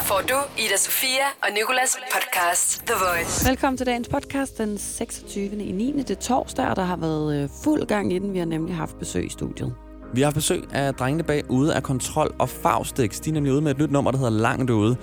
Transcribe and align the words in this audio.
Her 0.00 0.06
får 0.06 0.22
du 0.28 0.34
Ida 0.58 0.76
Sofia 0.76 1.26
og 1.42 1.48
Nikolas 1.54 1.98
podcast 2.14 2.82
The 2.86 2.94
Voice. 2.94 3.48
Velkommen 3.48 3.76
til 3.76 3.86
dagens 3.86 4.08
podcast 4.08 4.58
den 4.58 4.78
26. 4.78 5.44
i 5.44 5.72
9. 5.72 5.94
Det 5.98 6.10
er 6.10 6.14
torsdag, 6.14 6.66
og 6.68 6.76
der 6.76 6.82
har 6.82 6.96
været 6.96 7.42
øh, 7.42 7.48
fuld 7.64 7.86
gang 7.86 8.12
i 8.12 8.18
den. 8.18 8.32
Vi 8.32 8.38
har 8.38 8.46
nemlig 8.46 8.76
haft 8.76 8.98
besøg 8.98 9.26
i 9.26 9.28
studiet. 9.28 9.74
Vi 10.14 10.20
har 10.20 10.26
haft 10.26 10.34
besøg 10.34 10.64
af 10.72 10.94
drengene 10.94 11.22
bag 11.22 11.50
Ude 11.50 11.74
af 11.74 11.82
Kontrol 11.82 12.34
og 12.38 12.48
Faustix. 12.48 13.20
De 13.20 13.30
er 13.30 13.34
nemlig 13.34 13.52
ude 13.52 13.60
med 13.60 13.70
et 13.70 13.78
nyt 13.78 13.90
nummer, 13.90 14.10
der 14.10 14.18
hedder 14.18 14.32
Langt 14.32 14.70
Ude. 14.70 14.96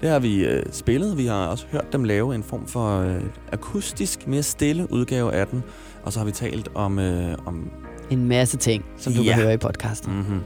Det 0.00 0.08
har 0.08 0.18
vi 0.18 0.44
øh, 0.44 0.62
spillet. 0.72 1.18
Vi 1.18 1.26
har 1.26 1.46
også 1.46 1.66
hørt 1.72 1.92
dem 1.92 2.04
lave 2.04 2.34
en 2.34 2.42
form 2.42 2.66
for 2.66 3.00
øh, 3.00 3.22
akustisk, 3.52 4.26
mere 4.26 4.42
stille 4.42 4.92
udgave 4.92 5.32
af 5.32 5.46
den. 5.46 5.64
Og 6.02 6.12
så 6.12 6.18
har 6.18 6.26
vi 6.26 6.32
talt 6.32 6.68
om, 6.74 6.98
øh, 6.98 7.38
om 7.46 7.70
En 8.10 8.28
masse 8.28 8.56
ting, 8.56 8.84
som 8.98 9.12
du 9.12 9.22
Ja. 9.22 9.32
kan 9.34 9.42
høre 9.42 9.54
i 9.54 9.56
podcasten. 9.56 10.12
mm-hmm. 10.12 10.40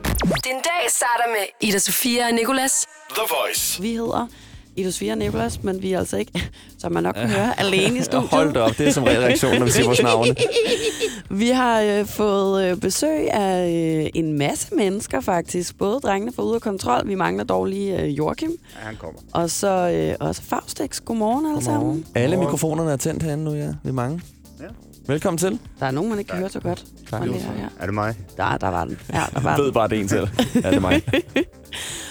Din 0.45 0.53
dag 0.65 0.89
starter 0.89 1.25
med 1.29 1.69
Ida 1.69 1.79
Sofia 1.79 2.27
og 2.27 2.33
Nikolas. 2.35 2.87
The 3.11 3.23
Voice. 3.31 3.83
Vi 3.83 3.89
hedder 3.89 4.27
Ida 4.77 4.91
Sofia 4.91 5.13
og 5.13 5.19
Nicolas, 5.19 5.63
men 5.63 5.83
vi 5.83 5.93
er 5.93 5.99
altså 5.99 6.17
ikke, 6.17 6.51
som 6.79 6.93
man 6.93 7.03
nok 7.03 7.15
kan 7.15 7.29
høre, 7.31 7.61
alene 7.65 7.99
i 7.99 8.03
studiet. 8.03 8.31
Hold 8.31 8.53
da 8.53 8.61
op, 8.61 8.79
det 8.79 8.89
er 8.89 8.93
som 8.93 9.05
regel 9.05 9.21
reaktionen, 9.21 9.59
når 9.59 9.67
vi 9.67 9.73
siger 9.73 9.85
vores 9.87 10.03
navne. 10.03 10.35
Vi 11.31 11.49
har 11.49 11.81
øh, 11.83 12.07
fået 12.07 12.65
øh, 12.65 12.77
besøg 12.77 13.31
af 13.31 13.69
øh, 14.05 14.11
en 14.15 14.39
masse 14.39 14.75
mennesker 14.75 15.21
faktisk. 15.21 15.79
Både 15.79 16.01
drengene 16.01 16.33
fra 16.33 16.43
Ude 16.43 16.55
af 16.55 16.61
Kontrol. 16.61 17.09
Vi 17.09 17.15
mangler 17.15 17.45
dog 17.45 17.65
lige 17.67 18.01
øh, 18.03 18.19
Joachim. 18.19 18.51
Ja, 18.51 18.87
han 18.87 18.97
kommer. 18.97 19.21
Og 19.33 19.51
så 19.51 19.69
øh, 19.91 20.29
også 20.29 20.43
Faustix. 20.43 21.01
Godmorgen 21.05 21.47
alle 21.47 21.65
sammen. 21.65 22.07
Alle 22.15 22.37
mikrofonerne 22.37 22.93
er 22.93 22.97
tændt 22.97 23.23
herinde 23.23 23.45
nu, 23.45 23.53
ja. 23.55 23.67
Vi 23.83 23.89
er 23.89 23.93
mange. 23.93 24.21
Ja. 24.65 24.69
Velkommen 25.13 25.39
til. 25.39 25.59
Der 25.81 25.87
er 25.87 25.91
nogen, 25.91 26.11
man 26.11 26.19
ikke 26.19 26.29
kan 26.29 26.39
høre 26.39 26.49
så 26.49 26.61
godt. 26.61 26.85
Tak. 27.11 27.21
Og 27.21 27.27
det 27.29 27.35
er, 27.37 27.39
ja. 27.59 27.67
Er 27.81 27.85
det 27.85 27.95
mig? 27.95 28.15
Der, 28.37 28.57
der 28.57 28.69
var 28.69 28.85
den. 28.85 28.99
Ja, 29.13 29.23
der 29.35 29.41
var 29.41 29.51
Jeg 29.51 29.59
den. 29.59 29.65
ved 29.65 29.73
bare, 29.73 29.89
det 29.89 30.01
en 30.01 30.09
til. 30.09 30.31
Ja, 30.55 30.59
det 30.71 30.77
er 30.77 30.81
mig. 30.81 31.03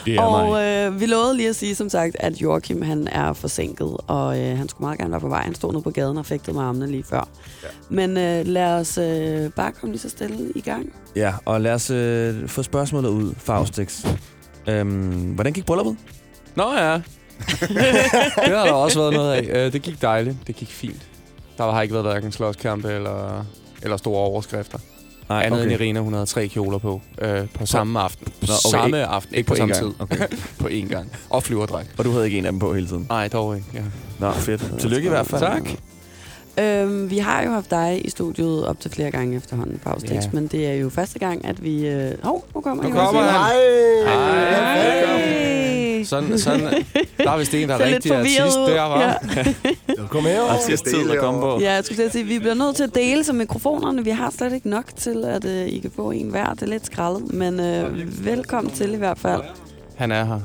Det 0.05 0.15
er 0.15 0.21
Og 0.21 0.49
mig. 0.51 0.87
øh, 0.87 0.99
vi 0.99 1.05
lovede 1.05 1.37
lige 1.37 1.49
at 1.49 1.55
sige, 1.55 1.75
som 1.75 1.89
sagt, 1.89 2.15
at 2.19 2.41
Joachim 2.41 2.81
han 2.81 3.07
er 3.07 3.33
forsinket, 3.33 3.97
og 4.07 4.39
øh, 4.39 4.57
han 4.57 4.69
skulle 4.69 4.85
meget 4.85 4.99
gerne 4.99 5.11
være 5.11 5.19
på 5.21 5.27
vej. 5.27 5.41
Han 5.43 5.55
stod 5.55 5.71
nede 5.73 5.83
på 5.83 5.89
gaden 5.91 6.17
og 6.17 6.25
fægtede 6.25 6.55
med 6.55 6.63
armene 6.63 6.87
lige 6.87 7.03
før. 7.03 7.27
Ja. 7.63 7.67
Men 7.89 8.17
øh, 8.17 8.45
lad 8.47 8.73
os 8.79 8.97
øh, 8.97 9.51
bare 9.51 9.71
komme 9.71 9.93
lige 9.93 10.01
så 10.01 10.09
stille 10.09 10.51
i 10.55 10.61
gang. 10.61 10.93
Ja, 11.15 11.33
og 11.45 11.61
lad 11.61 11.73
os 11.73 11.89
øh, 11.89 12.47
få 12.47 12.63
spørgsmålet 12.63 13.09
ud, 13.09 13.33
Faustix. 13.37 14.05
Øhm, 14.67 15.31
hvordan 15.33 15.53
gik 15.53 15.65
brylluppet? 15.65 15.97
Nå 16.55 16.73
ja, 16.77 16.93
det 18.45 18.55
har 18.57 18.65
der 18.65 18.71
også 18.71 18.99
været 18.99 19.13
noget 19.13 19.33
af. 19.33 19.65
Øh, 19.65 19.73
Det 19.73 19.81
gik 19.81 20.01
dejligt. 20.01 20.37
Det 20.47 20.55
gik 20.55 20.69
fint. 20.71 21.01
Der 21.57 21.71
har 21.71 21.81
ikke 21.81 21.93
været 21.93 22.05
hverken 22.05 22.31
slåskampe 22.31 22.91
eller, 22.91 23.45
eller 23.81 23.97
store 23.97 24.19
overskrifter. 24.19 24.77
Nej, 25.29 25.43
Andet 25.45 25.63
end 25.63 25.71
Irina, 25.71 25.99
hun 25.99 26.13
havde 26.13 26.25
tre 26.25 26.47
kjoler 26.47 26.77
på 26.77 27.01
øh, 27.21 27.47
på 27.53 27.65
samme 27.65 27.99
aften. 27.99 28.25
På 28.25 28.31
Nå, 28.47 28.53
okay, 28.65 28.77
samme 28.79 28.97
ikke- 28.97 29.05
aften. 29.07 29.35
ikke 29.35 29.47
på 29.47 29.51
på 29.53 29.57
samme 29.57 29.73
tid. 29.73 29.91
Okay. 29.99 30.27
på 30.59 30.67
én 30.67 30.87
gang. 30.87 31.11
Og 31.29 31.43
flyverdragt. 31.43 31.87
Og 31.97 32.05
du 32.05 32.11
havde 32.11 32.25
ikke 32.25 32.37
en 32.37 32.45
af 32.45 32.51
dem 32.51 32.59
på 32.59 32.73
hele 32.73 32.87
tiden? 32.87 33.05
Nej, 33.09 33.27
dog 33.27 33.55
ikke. 33.55 33.67
Ja. 33.73 33.81
Nå, 34.19 34.31
fedt. 34.31 34.79
Tillykke 34.79 35.05
i 35.05 35.09
hvert 35.09 35.27
fald. 35.27 35.41
Tak. 35.41 35.69
Øhm, 36.59 37.09
vi 37.09 37.17
har 37.17 37.43
jo 37.43 37.51
haft 37.51 37.71
dig 37.71 38.01
i 38.05 38.09
studiet 38.09 38.67
op 38.67 38.79
til 38.79 38.91
flere 38.91 39.11
gange 39.11 39.37
efterhånden, 39.37 39.79
Faustix, 39.83 40.11
Ja. 40.11 40.29
men 40.33 40.47
det 40.47 40.67
er 40.67 40.73
jo 40.73 40.89
første 40.89 41.19
gang, 41.19 41.45
at 41.45 41.63
vi... 41.63 41.87
Øh... 41.87 42.11
Hov, 42.23 42.45
nu 42.55 42.61
kommer 42.61 42.83
Nu 42.83 42.89
kommer 42.89 43.21
han. 43.21 43.31
Hej! 43.31 43.53
Hej. 45.13 46.03
Sådan, 46.03 46.39
sådan, 46.39 46.69
der 47.17 47.31
er 47.31 47.37
vist 47.37 47.53
en, 47.53 47.69
der 47.69 47.75
er 47.75 47.85
rigtig 47.95 48.15
artist 48.15 48.57
der, 48.57 48.81
var. 48.81 49.01
Ja. 49.01 49.15
Kom 50.11 50.23
her. 50.23 50.41
Artist 50.41 50.85
tid 50.85 51.11
at 51.11 51.19
komme 51.19 51.39
på. 51.39 51.59
ja, 51.59 51.73
jeg 51.73 51.83
skulle 51.85 52.11
sige, 52.11 52.23
vi 52.23 52.39
bliver 52.39 52.53
nødt 52.53 52.75
til 52.75 52.83
at 52.83 52.95
dele 52.95 53.23
som 53.23 53.35
mikrofonerne. 53.35 54.03
Vi 54.03 54.09
har 54.09 54.29
slet 54.29 54.53
ikke 54.53 54.69
nok 54.69 54.85
til, 54.95 55.25
at 55.25 55.45
øh, 55.45 55.67
I 55.67 55.79
kan 55.79 55.91
få 55.95 56.11
en 56.11 56.29
hver. 56.29 56.53
Det 56.53 56.61
er 56.61 56.65
lidt 56.65 56.85
skrællet, 56.85 57.33
men 57.33 57.59
øh, 57.59 58.25
velkommen 58.25 58.73
til 58.73 58.93
i 58.93 58.97
hvert 58.97 59.19
fald. 59.19 59.41
Han 59.95 60.11
er 60.11 60.25
her. 60.25 60.39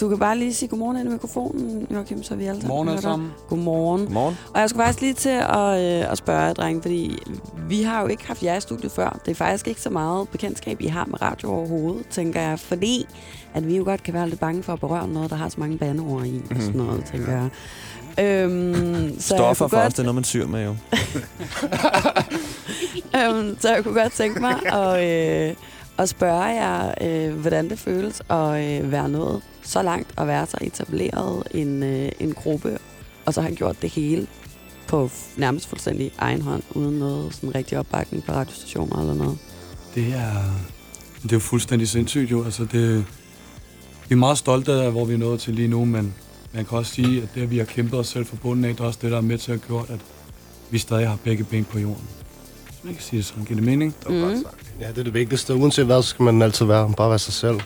Du 0.00 0.08
kan 0.08 0.18
bare 0.18 0.38
lige 0.38 0.54
sige 0.54 0.68
godmorgen 0.68 0.96
ind 0.96 1.08
i 1.08 1.12
mikrofonen, 1.12 1.86
Joachim, 1.92 2.22
så 2.22 2.34
vi 2.34 2.44
alle 2.44 2.60
sammen 2.60 2.68
Godmorgen 2.68 2.88
alle 2.88 3.02
sammen. 3.02 3.30
Godmorgen. 3.48 4.04
Godmorgen. 4.04 4.36
Og 4.54 4.60
jeg 4.60 4.68
skulle 4.70 4.84
faktisk 4.84 5.00
lige 5.00 5.14
til 5.14 5.28
at, 5.28 5.80
øh, 6.04 6.12
at 6.12 6.18
spørge 6.18 6.40
jer, 6.40 6.52
drenge, 6.52 6.82
fordi 6.82 7.18
vi 7.68 7.82
har 7.82 8.02
jo 8.02 8.06
ikke 8.06 8.26
haft 8.26 8.42
jer 8.42 8.56
i 8.56 8.60
studiet 8.60 8.92
før. 8.92 9.20
Det 9.24 9.30
er 9.30 9.34
faktisk 9.34 9.68
ikke 9.68 9.80
så 9.80 9.90
meget 9.90 10.28
bekendtskab, 10.28 10.80
I 10.80 10.86
har 10.86 11.04
med 11.04 11.22
radio 11.22 11.52
overhovedet, 11.52 12.06
tænker 12.10 12.40
jeg. 12.40 12.58
Fordi 12.60 13.06
at 13.54 13.66
vi 13.68 13.76
jo 13.76 13.84
godt 13.84 14.02
kan 14.02 14.14
være 14.14 14.28
lidt 14.28 14.40
bange 14.40 14.62
for 14.62 14.72
at 14.72 14.80
berøre 14.80 15.08
noget, 15.08 15.30
der 15.30 15.36
har 15.36 15.48
så 15.48 15.60
mange 15.60 15.78
bandeord 15.78 16.26
i 16.26 16.42
og 16.50 16.56
sådan 16.62 16.72
noget, 16.80 17.04
tænker 17.04 17.32
jeg. 17.32 17.48
Øhm, 18.18 18.74
så 18.94 19.04
jeg 19.04 19.14
Stoffer 19.22 19.44
kunne 19.64 19.70
for 19.70 19.76
os, 19.76 19.82
godt, 19.82 19.92
det 19.92 19.98
er 19.98 20.02
noget, 20.02 20.14
man 20.14 20.24
syr 20.24 20.46
med 20.46 20.64
jo. 20.64 20.70
øhm, 23.18 23.56
så 23.60 23.74
jeg 23.74 23.84
kunne 23.84 24.00
godt 24.00 24.12
tænke 24.12 24.40
mig 24.40 24.66
at, 24.72 25.04
øh, 25.50 25.54
at 25.98 26.08
spørge 26.08 26.42
jer, 26.44 26.94
øh, 27.00 27.34
hvordan 27.40 27.70
det 27.70 27.78
føles 27.78 28.22
at 28.30 28.82
øh, 28.82 28.92
være 28.92 29.08
nået 29.08 29.40
så 29.62 29.82
langt 29.82 30.08
og 30.16 30.26
være 30.26 30.46
så 30.46 30.56
etableret 30.60 31.42
en, 31.50 31.82
øh, 31.82 32.08
en 32.20 32.32
gruppe, 32.34 32.78
og 33.26 33.34
så 33.34 33.40
har 33.42 33.50
gjort 33.50 33.82
det 33.82 33.90
hele 33.90 34.26
på 34.88 35.06
f- 35.14 35.40
nærmest 35.40 35.68
fuldstændig 35.68 36.12
egen 36.18 36.42
hånd, 36.42 36.62
uden 36.74 36.98
noget 36.98 37.34
sådan 37.34 37.54
rigtig 37.54 37.78
opbakning 37.78 38.24
fra 38.26 38.32
radiostationer 38.32 39.00
eller 39.00 39.14
noget. 39.14 39.38
Det 39.94 40.06
er, 40.14 40.32
det 41.22 41.32
er 41.32 41.36
jo 41.36 41.40
fuldstændig 41.40 41.88
sindssygt 41.88 42.30
jo. 42.30 42.44
Altså 42.44 42.64
det, 42.72 43.04
vi 44.10 44.14
er 44.14 44.18
meget 44.18 44.38
stolte 44.38 44.72
af, 44.72 44.90
hvor 44.92 45.04
vi 45.04 45.14
er 45.14 45.18
nået 45.18 45.40
til 45.40 45.54
lige 45.54 45.68
nu, 45.68 45.84
men 45.84 46.14
man 46.54 46.64
kan 46.64 46.78
også 46.78 46.94
sige, 46.94 47.22
at 47.22 47.28
det, 47.34 47.42
at 47.42 47.50
vi 47.50 47.58
har 47.58 47.64
kæmpet 47.64 47.98
os 47.98 48.08
selv 48.08 48.26
fra 48.26 48.36
bunden 48.42 48.64
af, 48.64 48.70
det 48.74 48.80
er 48.80 48.84
også 48.84 48.98
det, 49.02 49.10
der 49.10 49.16
er 49.16 49.20
med 49.20 49.38
til 49.38 49.52
at 49.52 49.60
gjort, 49.66 49.90
at 49.90 50.00
vi 50.70 50.78
stadig 50.78 51.08
har 51.08 51.18
begge 51.24 51.44
ben 51.44 51.64
på 51.64 51.78
jorden. 51.78 52.04
Hvis 52.66 52.84
man 52.84 52.94
kan 52.94 53.02
sige 53.02 53.16
det 53.18 53.26
sådan, 53.26 53.44
giver 53.44 53.56
det 53.56 53.64
mening? 53.64 53.94
Det 54.08 54.20
var 54.20 54.28
godt 54.28 54.42
sagt. 54.42 54.72
Ja, 54.80 54.88
det 54.88 54.98
er 54.98 55.02
det 55.02 55.14
vigtigste. 55.14 55.54
Uanset 55.54 55.86
hvad, 55.86 56.02
så 56.02 56.08
skal 56.08 56.22
man 56.22 56.42
altid 56.42 56.66
være. 56.66 56.92
Bare 56.96 57.08
være 57.10 57.18
sig 57.18 57.32
selv. 57.32 57.60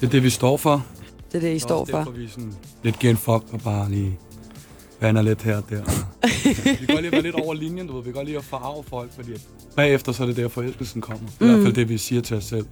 Det 0.00 0.06
er 0.06 0.10
det, 0.10 0.22
vi 0.22 0.30
står 0.30 0.56
for. 0.56 0.86
Det 1.32 1.36
er 1.36 1.40
det, 1.40 1.48
I 1.48 1.50
Det 1.50 1.56
er 1.56 1.60
står 1.60 1.80
også 1.80 1.90
for. 1.90 1.98
Derfor, 1.98 2.10
vi 2.12 2.28
sådan 2.28 2.54
lidt 2.82 2.98
giver 2.98 3.10
en 3.10 3.16
fuck 3.16 3.44
og 3.52 3.60
bare 3.64 3.90
lige 3.90 4.18
bander 5.00 5.22
lidt 5.22 5.42
her 5.42 5.56
og 5.56 5.64
der. 5.70 5.82
vi 6.80 6.86
kan 6.86 6.86
godt 6.86 7.00
lige 7.02 7.12
være 7.12 7.22
lidt 7.22 7.34
over 7.34 7.54
linjen, 7.54 7.86
du 7.86 7.92
ved. 7.94 8.02
Vi 8.02 8.06
kan 8.06 8.12
godt 8.14 8.26
lige 8.26 8.38
at 8.38 8.44
farve 8.44 8.84
folk, 8.88 9.10
fordi 9.14 9.32
at 9.32 9.40
bagefter 9.76 10.12
så 10.12 10.22
er 10.22 10.26
det 10.26 10.36
der, 10.36 10.48
forelskelsen 10.48 11.00
kommer. 11.00 11.28
Det 11.38 11.40
er 11.40 11.44
i 11.44 11.48
Mm. 11.48 11.54
hvert 11.54 11.64
fald 11.66 11.74
det, 11.74 11.88
vi 11.88 11.98
siger 11.98 12.22
til 12.22 12.36
os 12.36 12.44
selv. 12.44 12.66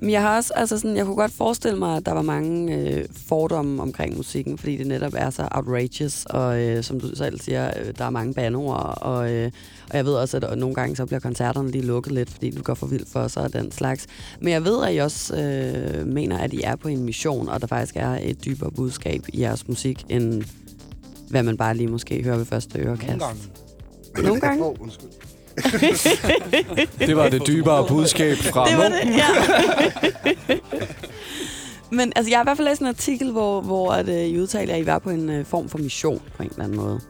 Men 0.00 0.10
jeg 0.10 0.22
har 0.22 0.36
også, 0.36 0.52
altså 0.56 0.78
sådan, 0.78 0.96
jeg 0.96 1.04
kunne 1.04 1.16
godt 1.16 1.32
forestille 1.32 1.78
mig, 1.78 1.96
at 1.96 2.06
der 2.06 2.12
var 2.12 2.22
mange 2.22 2.76
øh, 2.76 3.04
fordomme 3.28 3.82
omkring 3.82 4.16
musikken, 4.16 4.58
fordi 4.58 4.76
det 4.76 4.86
netop 4.86 5.12
er 5.16 5.30
så 5.30 5.48
outrageous, 5.50 6.26
og 6.26 6.62
øh, 6.62 6.84
som 6.84 7.00
du 7.00 7.16
selv 7.16 7.40
siger, 7.40 7.70
øh, 7.80 7.92
der 7.98 8.04
er 8.04 8.10
mange 8.10 8.34
bandeord, 8.34 8.98
og, 9.00 9.32
øh, 9.32 9.50
og 9.90 9.96
jeg 9.96 10.04
ved 10.04 10.14
også, 10.14 10.36
at 10.36 10.58
nogle 10.58 10.74
gange 10.74 10.96
så 10.96 11.06
bliver 11.06 11.20
koncerterne 11.20 11.70
lige 11.70 11.86
lukket 11.86 12.12
lidt, 12.12 12.30
fordi 12.30 12.50
du 12.50 12.62
går 12.62 12.74
for 12.74 12.86
vildt 12.86 13.08
for 13.08 13.28
sig 13.28 13.42
og 13.42 13.52
den 13.52 13.72
slags. 13.72 14.06
Men 14.40 14.52
jeg 14.52 14.64
ved, 14.64 14.84
at 14.84 14.94
I 14.94 14.98
også 14.98 15.36
øh, 15.36 16.06
mener, 16.06 16.38
at 16.38 16.52
I 16.52 16.60
er 16.64 16.76
på 16.76 16.88
en 16.88 17.04
mission, 17.04 17.48
og 17.48 17.60
der 17.60 17.66
faktisk 17.66 17.96
er 17.96 18.18
et 18.22 18.44
dybere 18.44 18.70
budskab 18.70 19.24
i 19.28 19.40
jeres 19.40 19.68
musik, 19.68 20.04
end 20.08 20.42
hvad 21.28 21.42
man 21.42 21.56
bare 21.56 21.76
lige 21.76 21.88
måske 21.88 22.22
hører 22.22 22.36
ved 22.36 22.44
første 22.44 22.78
ørekast. 22.78 23.24
Nogle 24.22 24.40
gange. 24.40 24.64
Åh, 24.64 24.74
undskyld. 24.80 25.08
Det 27.06 27.16
var 27.16 27.28
det 27.28 27.46
dybere 27.46 27.86
budskab 27.88 28.36
fra 28.36 28.68
Det 28.68 28.78
var 28.78 28.88
det, 28.88 29.16
ja. 29.16 29.26
Men 31.92 32.12
altså, 32.16 32.30
jeg 32.30 32.38
har 32.38 32.44
i 32.44 32.46
hvert 32.46 32.56
fald 32.56 32.68
læst 32.68 32.80
en 32.80 32.86
artikel, 32.86 33.32
hvor, 33.32 33.60
hvor 33.60 33.92
at, 33.92 34.08
øh, 34.08 34.14
I 34.14 34.40
udtaler, 34.40 34.74
at 34.74 34.80
I 34.80 34.86
var 34.86 34.98
på 34.98 35.10
en 35.10 35.30
øh, 35.30 35.44
form 35.44 35.68
for 35.68 35.78
mission 35.78 36.22
på 36.36 36.42
en 36.42 36.50
eller 36.50 36.64
anden 36.64 36.76
måde. 36.76 37.00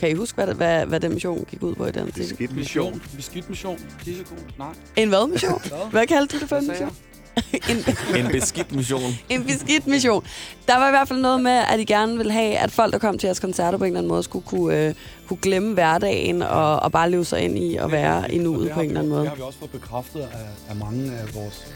Kan 0.00 0.10
I 0.10 0.14
huske, 0.14 0.44
hvad, 0.44 0.54
hvad, 0.54 0.86
hvad 0.86 1.00
den 1.00 1.12
mission 1.12 1.44
gik 1.50 1.62
ud 1.62 1.74
på 1.74 1.86
i 1.86 1.90
den 1.90 2.02
artikel? 2.02 2.28
Skidt 2.34 2.56
Mission. 2.56 3.02
Beskidt 3.16 3.50
mission. 3.50 3.78
Tissekon. 4.04 4.38
Nej. 4.58 4.68
En 4.96 5.08
hvad 5.08 5.28
mission? 5.28 5.62
Hvad 5.90 6.06
kaldte 6.06 6.36
du 6.36 6.40
det 6.40 6.48
for 6.48 6.56
en 6.56 6.68
mission? 6.68 6.90
En, 7.70 7.76
En 8.16 8.32
beskidt 8.32 8.72
mission. 8.72 9.14
en 9.28 9.44
beskidt 9.44 9.86
mission. 9.86 10.24
Der 10.68 10.78
var 10.78 10.88
i 10.88 10.90
hvert 10.90 11.08
fald 11.08 11.20
noget 11.20 11.40
med, 11.40 11.52
at 11.52 11.80
I 11.80 11.84
gerne 11.84 12.16
ville 12.16 12.32
have, 12.32 12.56
at 12.56 12.70
folk, 12.70 12.92
der 12.92 12.98
kom 12.98 13.18
til 13.18 13.26
jeres 13.26 13.40
koncerter 13.40 13.78
på 13.78 13.84
en 13.84 13.88
eller 13.88 13.98
anden 14.00 14.08
måde, 14.08 14.22
skulle 14.22 14.44
kunne, 14.46 14.86
øh, 14.88 14.94
kunne 15.28 15.38
glemme 15.42 15.74
hverdagen 15.74 16.42
og, 16.42 16.80
og 16.80 16.92
bare 16.92 17.10
leve 17.10 17.24
sig 17.24 17.40
ind 17.40 17.58
i 17.58 17.76
at 17.76 17.90
være 17.92 18.32
i 18.32 18.38
nuet 18.38 18.70
på 18.70 18.80
en 18.80 18.86
eller 18.86 19.00
anden 19.00 19.10
måde. 19.10 19.20
Det 19.20 19.28
har 19.28 19.36
vi 19.36 19.42
også 19.42 19.58
fået 19.58 19.70
bekræftet 19.70 20.20
af, 20.20 20.70
af 20.70 20.76
mange 20.76 21.12
af 21.12 21.34
vores... 21.34 21.66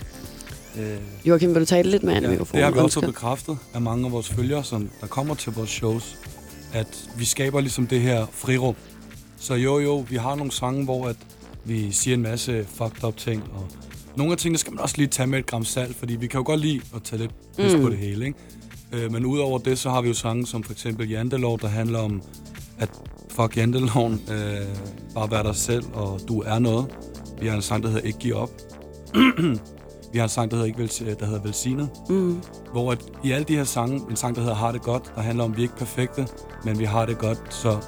Øh, 0.79 0.97
Joachim, 1.25 1.55
vil 1.55 1.61
du 1.61 1.67
tale 1.67 1.91
lidt 1.91 2.03
i 2.03 2.07
ja, 2.07 2.21
mikrofonen? 2.21 2.57
det 2.57 2.65
har 2.65 2.71
vi 2.71 2.79
også 2.79 2.95
fået 2.95 3.07
bekræftet 3.07 3.59
af 3.75 3.81
mange 3.81 4.07
af 4.07 4.13
vores 4.13 4.29
følgere, 4.29 4.65
som 4.65 4.91
der 5.01 5.07
kommer 5.07 5.35
til 5.35 5.53
vores 5.53 5.71
shows, 5.71 6.17
at 6.73 7.05
vi 7.17 7.25
skaber 7.25 7.61
ligesom 7.61 7.87
det 7.87 8.01
her 8.01 8.27
frirum. 8.33 8.75
Så 9.39 9.55
jo, 9.55 9.79
jo, 9.79 10.05
vi 10.09 10.17
har 10.17 10.35
nogle 10.35 10.53
sange, 10.53 10.85
hvor 10.85 11.09
at 11.09 11.17
vi 11.65 11.93
siger 11.93 12.15
en 12.15 12.23
masse 12.23 12.67
fucked 12.75 13.05
up 13.05 13.17
ting, 13.17 13.43
og 13.55 13.67
nogle 14.21 14.33
af 14.33 14.39
tingene 14.39 14.59
skal 14.59 14.73
man 14.73 14.81
også 14.83 14.95
lige 14.99 15.07
tage 15.09 15.27
med 15.27 15.39
et 15.39 15.47
gram 15.47 15.65
salt, 15.65 15.97
fordi 15.97 16.17
vi 16.17 16.27
kan 16.27 16.39
jo 16.39 16.47
godt 16.47 16.61
lide 16.61 16.81
at 16.95 17.03
tage 17.03 17.21
lidt 17.21 17.31
pis 17.57 17.75
Mm. 17.75 17.81
på 17.83 17.89
det 17.89 17.99
hele, 17.99 18.27
ikke? 18.27 18.39
Øh, 18.93 19.13
men 19.13 19.27
udover 19.27 19.59
det, 19.59 19.79
så 19.79 19.91
har 19.91 20.01
vi 20.01 20.09
jo 20.09 20.15
sange 20.15 20.47
som 20.47 20.63
for 20.63 20.73
eksempel 20.73 21.09
Jantelov, 21.11 21.61
der 21.61 21.69
handler 21.69 21.99
om, 21.99 22.23
at 22.79 22.89
fuck 23.31 23.57
Janteloven, 23.57 24.23
øh, 24.31 24.67
bare 25.15 25.31
vær 25.31 25.43
dig 25.43 25.57
selv, 25.57 25.85
og 25.93 26.21
du 26.29 26.41
er 26.41 26.59
noget. 26.59 26.87
Vi 27.41 27.47
har 27.47 27.57
en 27.57 27.63
sang, 27.63 27.83
der 27.83 27.89
hedder 27.89 28.07
Ikke 28.07 28.19
Giv 28.19 28.35
Op. 28.37 28.51
vi 30.13 30.19
har 30.19 30.23
en 30.23 30.29
sang, 30.29 30.51
der 30.51 30.57
hedder, 30.57 30.67
ikke 30.67 30.79
Vel- 30.83 31.17
der 31.21 31.27
hedder 31.27 31.43
Velsignet. 31.43 31.89
Mm. 32.09 32.41
Hvor 32.73 32.93
at 32.93 32.99
i 33.25 33.31
alle 33.33 33.45
de 33.45 33.57
her 33.57 33.65
sange, 33.65 34.01
en 34.11 34.17
sang, 34.17 34.35
der 34.37 34.41
hedder 34.43 34.57
Har 34.57 34.73
det 34.73 34.83
godt, 34.83 35.13
der 35.17 35.23
handler 35.23 35.45
om, 35.45 35.51
at 35.51 35.57
vi 35.57 35.63
er 35.63 35.65
ikke 35.65 35.77
perfekte, 35.77 36.27
men 36.65 36.79
vi 36.79 36.85
har 36.85 37.07
det 37.07 37.19
godt. 37.19 37.39
Så 37.51 37.79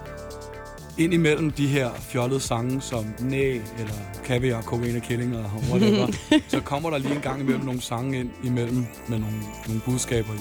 ind 0.98 1.14
imellem 1.14 1.50
de 1.50 1.66
her 1.66 1.90
fjollede 2.00 2.40
sange, 2.40 2.80
som 2.80 3.04
Næ, 3.20 3.58
eller 3.78 3.94
Kaviar, 4.24 4.62
Kokain 4.62 4.96
og 4.96 5.02
Killing, 5.02 5.34
eller 5.34 5.50
whatever, 5.70 6.06
så 6.48 6.60
kommer 6.60 6.90
der 6.90 6.98
lige 6.98 7.14
en 7.14 7.20
gang 7.20 7.40
imellem 7.40 7.64
nogle 7.64 7.80
sange 7.80 8.20
ind 8.20 8.30
imellem 8.44 8.86
med 9.08 9.18
nogle, 9.18 9.36
nogle 9.66 9.80
budskaber 9.84 10.34
i. 10.34 10.38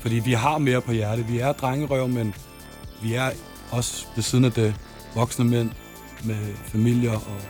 Fordi 0.00 0.14
vi 0.14 0.32
har 0.32 0.58
mere 0.58 0.80
på 0.80 0.92
hjerte. 0.92 1.26
Vi 1.26 1.38
er 1.38 1.52
drengerøv, 1.52 2.08
men 2.08 2.34
vi 3.02 3.14
er 3.14 3.30
også 3.70 4.06
ved 4.14 4.22
siden 4.22 4.44
af 4.44 4.52
det 4.52 4.74
voksne 5.14 5.44
mænd 5.44 5.70
med 6.24 6.54
familier 6.64 7.12
og 7.12 7.40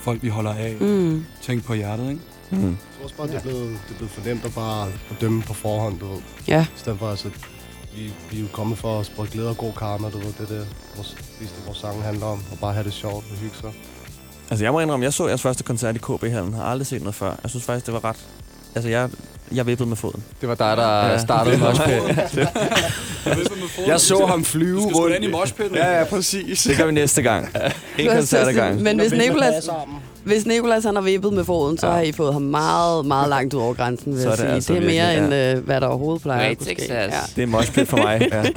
folk, 0.00 0.22
vi 0.22 0.28
holder 0.28 0.54
af. 0.54 0.76
Mm. 0.80 1.24
Tænk 1.42 1.64
på 1.64 1.74
hjertet, 1.74 2.10
ikke? 2.10 2.22
Mm. 2.50 2.66
Jeg 2.68 2.76
tror 2.96 3.04
også 3.04 3.16
bare, 3.16 3.26
det 3.26 3.36
er 3.36 3.40
blevet, 3.40 3.78
det 3.88 3.94
er 3.94 3.96
blevet 3.96 4.10
for 4.10 4.28
nemt 4.28 4.44
at 4.44 4.54
bare 4.54 4.88
at 5.10 5.20
dømme 5.20 5.42
på 5.42 5.54
forhånd, 5.54 5.98
du 5.98 6.06
ved. 6.06 6.20
Ja. 6.48 6.66
I 6.76 6.78
stedet 6.78 6.98
for, 6.98 7.10
altså, 7.10 7.30
vi, 7.96 8.12
vi 8.30 8.36
er 8.36 8.40
jo 8.40 8.46
kommet 8.52 8.78
for 8.78 9.00
at 9.00 9.06
sprede 9.06 9.28
glæde 9.30 9.48
og 9.48 9.56
god 9.56 9.72
karma, 9.72 10.10
du 10.10 10.18
ved. 10.18 10.26
Det 10.26 10.40
er 10.40 10.46
det, 10.46 10.66
vores, 10.96 11.16
det, 11.40 11.48
vores 11.66 11.78
sange 11.78 12.02
handler 12.02 12.26
om. 12.26 12.42
Og 12.52 12.58
bare 12.58 12.72
have 12.72 12.84
det 12.84 12.92
sjovt 12.92 13.24
og 13.30 13.36
hygge 13.36 13.56
sig. 13.60 13.72
Altså, 14.50 14.64
jeg 14.64 14.72
må 14.72 14.80
indrømme, 14.80 15.04
jeg 15.04 15.12
så 15.12 15.26
jeres 15.28 15.42
første 15.42 15.64
koncert 15.64 15.96
i 15.96 15.98
KB-hallen. 15.98 16.54
Har 16.54 16.64
aldrig 16.64 16.86
set 16.86 17.00
noget 17.02 17.14
før. 17.14 17.34
Jeg 17.42 17.50
synes 17.50 17.64
faktisk, 17.64 17.86
det 17.86 17.94
var 17.94 18.04
ret... 18.04 18.16
Altså, 18.74 18.88
jeg, 18.90 19.10
jeg 19.52 19.66
vippede 19.66 19.88
med 19.88 19.96
foden. 19.96 20.24
Det 20.40 20.48
var 20.48 20.54
dig, 20.54 20.76
der 20.76 21.06
Ja. 21.06 21.18
startede 21.18 21.58
moshpit. 21.64 22.48
Jeg 23.86 24.00
så 24.00 24.26
ham 24.26 24.44
flyve 24.44 24.80
Du 24.80 24.90
skal 25.06 25.14
ind 25.16 25.24
i 25.24 25.30
moshpitten. 25.30 25.76
Ja, 25.76 25.98
ja, 25.98 26.04
præcis. 26.04 26.62
Det 26.62 26.76
gør 26.76 26.86
vi 26.86 26.92
næste 26.92 27.22
gang. 27.22 27.48
En 27.98 28.06
koncert 28.08 28.48
ad 28.48 28.52
gangen. 28.54 28.84
Men 28.84 29.00
hvis 29.00 29.12
Nicolas, 29.12 29.68
hvis 30.24 30.46
Nicolas 30.46 30.84
han 30.84 30.94
har 30.94 31.02
vippet 31.02 31.32
med 31.32 31.44
foden, 31.44 31.78
så 31.78 31.86
Ja. 31.86 31.92
har 31.92 32.00
I 32.00 32.12
fået 32.12 32.32
ham 32.32 32.42
meget, 32.42 33.06
meget 33.06 33.28
langt 33.28 33.54
ud 33.54 33.60
over 33.60 33.74
grænsen, 33.74 34.12
vil 34.12 34.22
Så 34.22 34.28
er 34.28 34.30
jeg 34.30 34.38
det 34.38 34.44
sige. 34.46 34.54
altså 34.54 34.72
det 34.72 34.82
er 34.82 34.86
mere 34.86 35.20
virkelig, 35.20 35.50
end, 35.52 35.58
øh, 35.58 35.64
hvad 35.64 35.80
der 35.80 35.86
overhovedet 35.86 36.22
plejer 36.22 36.38
Great 36.40 36.50
at 36.50 36.58
kunne 36.58 36.66
ske. 36.66 36.80
success. 36.82 37.34
Det 37.34 37.42
er 37.42 37.46
moshpit 37.46 37.88
for 37.88 37.96
mig. 37.96 38.28
Ja. 38.32 38.42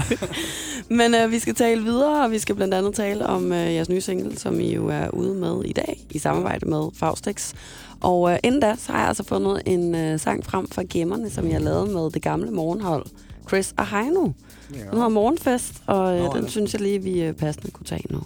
Men 0.89 1.15
øh, 1.15 1.31
vi 1.31 1.39
skal 1.39 1.55
tale 1.55 1.83
videre, 1.83 2.23
og 2.23 2.31
vi 2.31 2.39
skal 2.39 2.55
blandt 2.55 2.73
andet 2.73 2.93
tale 2.95 3.25
om 3.25 3.51
øh, 3.51 3.73
jeres 3.75 3.89
nye 3.89 4.01
single, 4.01 4.39
som 4.39 4.59
I 4.59 4.73
jo 4.75 4.87
er 4.87 5.07
ude 5.13 5.33
med 5.33 5.61
i 5.65 5.73
dag, 5.73 5.99
i 6.11 6.19
samarbejde 6.19 6.65
med 6.69 6.83
Faustix. 6.99 7.53
Og 8.01 8.31
øh, 8.31 8.37
inden 8.43 8.61
da, 8.61 8.75
så 8.85 8.91
har 8.91 8.99
jeg 8.99 9.07
altså 9.07 9.23
fundet 9.27 9.61
en 9.65 9.95
øh, 9.95 10.19
sang 10.19 10.45
frem 10.45 10.67
fra 10.71 10.83
gemmerne, 10.89 11.29
som 11.29 11.51
jeg 11.51 11.61
lavet 11.61 11.89
med 11.89 12.11
det 12.11 12.21
gamle 12.21 12.51
morgenhold, 12.51 13.05
Chris 13.47 13.73
og 13.77 13.87
Heino. 13.87 14.27
Den 14.67 14.93
hedder 14.93 15.09
Morgenfest, 15.09 15.73
og 15.87 16.17
øh, 16.17 16.23
Nå, 16.23 16.33
den 16.33 16.43
ja. 16.43 16.49
synes 16.49 16.73
jeg 16.73 16.81
lige, 16.81 17.03
vi 17.03 17.21
øh, 17.21 17.33
passende 17.33 17.71
kunne 17.71 17.85
tage 17.85 18.03
nu. 18.09 18.23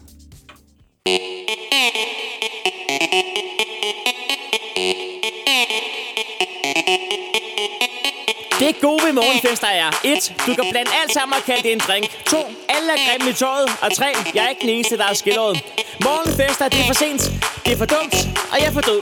Det 8.59 8.75
gode 8.81 9.03
ved 9.05 9.13
morgenfester 9.13 9.67
er 9.67 9.89
1. 10.03 10.33
Du 10.47 10.53
kan 10.55 10.65
blande 10.71 10.91
alt 11.01 11.13
sammen 11.13 11.33
og 11.37 11.43
kalde 11.45 11.63
det 11.63 11.71
en 11.71 11.79
drink 11.87 12.05
2. 12.25 12.37
Alle 12.69 12.91
er 12.91 12.99
grimme 13.07 13.29
i 13.29 13.33
tøjet 13.33 13.69
Og 13.81 13.89
3. 13.95 14.05
Jeg 14.35 14.45
er 14.45 14.49
ikke 14.49 14.61
den 14.61 14.69
eneste, 14.69 14.97
der 14.97 15.05
er 15.05 15.13
skilleret 15.13 15.63
Morgenfester, 16.03 16.69
det 16.69 16.79
er 16.79 16.87
for 16.91 16.93
sent 16.93 17.21
Det 17.65 17.71
er 17.73 17.77
for 17.77 17.85
dumt, 17.85 18.15
og 18.51 18.57
jeg 18.59 18.67
er 18.67 18.71
for 18.71 18.81
død 18.81 19.01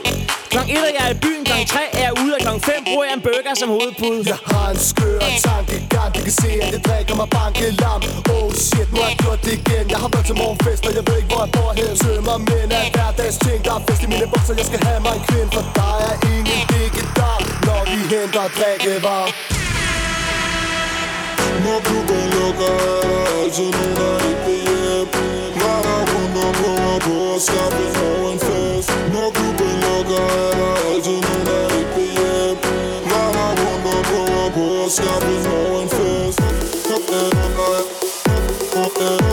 Klokken 0.52 0.76
1 0.76 0.82
er 0.90 0.92
jeg 1.00 1.08
i 1.16 1.18
byen, 1.24 1.42
klokken 1.48 1.66
3 1.66 1.80
er 1.92 2.02
jeg 2.06 2.12
ude 2.22 2.32
Og 2.36 2.40
klokken 2.44 2.62
5 2.62 2.74
bruger 2.88 3.04
jeg 3.08 3.14
en 3.18 3.22
burger 3.26 3.54
som 3.60 3.68
hovedpude 3.76 4.22
Jeg 4.32 4.40
har 4.52 4.68
en 4.74 4.78
skør 4.90 5.18
tankegang 5.48 6.08
du 6.14 6.20
kan 6.26 6.34
se, 6.42 6.50
at 6.64 6.68
det 6.74 6.82
drikker 6.88 7.14
mig 7.20 7.28
banke 7.36 7.64
lam 7.82 8.00
Oh 8.34 8.48
shit, 8.66 8.88
nu 8.92 8.96
har 9.02 9.08
jeg 9.12 9.18
gjort 9.24 9.40
det 9.46 9.54
igen. 9.60 9.84
Jeg 9.92 9.98
har 10.02 10.10
været 10.14 10.26
til 10.30 10.36
morgenfest, 10.42 10.82
og 10.88 10.92
jeg 10.98 11.04
ved 11.08 11.16
ikke, 11.20 11.30
hvor 11.32 11.42
jeg 11.44 11.52
bor 11.56 11.70
hen. 11.78 11.92
Tømmer 12.02 12.36
mænd 12.48 12.70
af 12.80 12.86
hverdags 12.94 13.36
ting. 13.44 13.58
Der 13.66 13.72
er 13.78 13.82
fest 13.88 14.02
i 14.06 14.08
mine 14.12 14.26
bukser, 14.32 14.54
jeg 14.60 14.66
skal 14.70 14.80
have 14.88 15.00
mig 15.06 15.14
en 15.18 15.22
kvinde 15.28 15.50
For 15.56 15.64
der 15.78 15.92
er 16.08 16.14
ingen 16.34 16.60
vegetar 16.72 17.38
Når 17.66 17.80
vi 17.90 17.98
henter 18.12 18.46
drikkevarer. 18.56 19.30
Når 21.64 21.78
klubben 21.86 22.22
lukker, 22.34 22.74
er 22.96 23.02
der 23.10 23.24
altid 23.38 23.70
nogen, 23.76 23.94
der 24.00 24.14
ikke 24.28 24.42
vil 24.46 24.60
hjem 24.68 25.08
Når 25.60 25.78
der 25.86 26.00
rundt 26.12 26.36
om 26.46 26.52
prøver 26.60 26.98
på 27.06 27.14
og 27.34 27.40
skaffe 27.46 27.84
for 27.96 28.16
en 28.32 28.38
fest 28.46 28.89
lukker, 30.10 30.34
er 30.36 30.54
der 30.60 30.74
altid 30.90 31.18
nogen, 31.26 31.46
der 31.46 31.62
ikke 31.78 31.94
vil 31.96 32.10
hjem 32.18 32.56
Når 33.10 33.28
der 33.36 33.50
rundt 38.74 39.29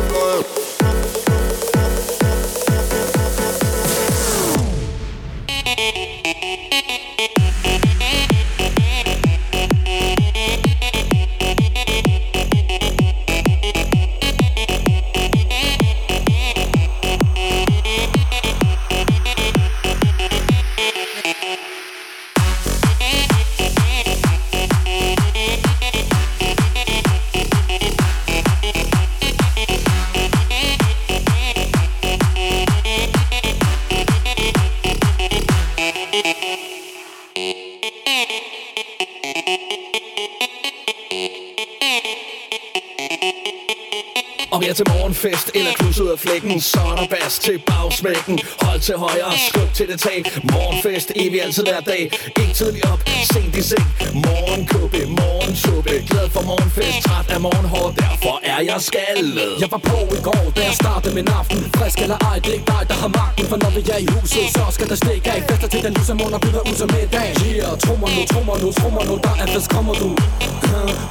flækken. 46.18 46.62
Så 46.62 46.80
er 46.80 46.96
der 46.96 47.08
bas 47.08 47.40
til 47.40 47.60
bagsmækken. 47.60 48.40
Hold 48.78 48.86
til 48.92 48.98
højre, 49.08 49.32
skub 49.50 49.70
til 49.78 49.88
det 49.92 50.00
tag. 50.08 50.20
Morgenfest, 50.54 51.10
evig 51.24 51.40
altid 51.46 51.64
hver 51.70 51.82
dag. 51.92 52.04
Ikke 52.42 52.54
tidlig 52.60 52.82
op, 52.94 53.02
sent 53.34 53.56
i 53.62 53.64
seng. 53.70 53.88
Morgenkåbe, 54.26 55.00
morgensuppe 55.20 55.94
Glad 56.10 56.28
for 56.36 56.44
morgenfest, 56.50 56.98
træt 57.08 57.28
af 57.36 57.42
morgenhår. 57.48 57.88
Derfor 58.04 58.36
er 58.54 58.60
jeg 58.70 58.80
skaldet. 58.90 59.52
Jeg 59.64 59.70
var 59.74 59.82
på 59.92 59.98
i 60.18 60.20
går, 60.28 60.44
da 60.56 60.62
jeg 60.70 60.76
startede 60.84 61.14
min 61.20 61.28
aften. 61.40 61.60
Frisk 61.78 61.98
eller 62.06 62.20
ej, 62.30 62.36
det 62.44 62.50
er 62.52 62.58
ikke 62.60 62.70
dig, 62.76 62.84
der 62.92 62.98
har 63.04 63.12
magten. 63.20 63.46
For 63.52 63.58
når 63.64 63.72
vi 63.76 63.82
er 63.96 64.00
i 64.06 64.08
huset, 64.16 64.46
så 64.56 64.64
skal 64.76 64.88
der 64.92 64.98
stikke 65.04 65.28
af. 65.34 65.40
Fester 65.50 65.70
til 65.74 65.82
den 65.86 65.94
lyse 65.98 66.14
måned 66.20 66.36
og 66.40 66.42
byder 66.46 66.64
ud 66.70 66.76
som 66.82 66.90
middag 66.96 67.30
Yeah, 67.46 67.74
trummer 67.84 68.10
nu, 68.16 68.22
trummer 68.34 68.56
nu, 68.64 68.68
trummer 68.80 69.04
nu 69.10 69.16
Der 69.26 69.36
er 69.44 69.48
fest, 69.54 69.70
kommer 69.76 69.94
du? 70.02 70.10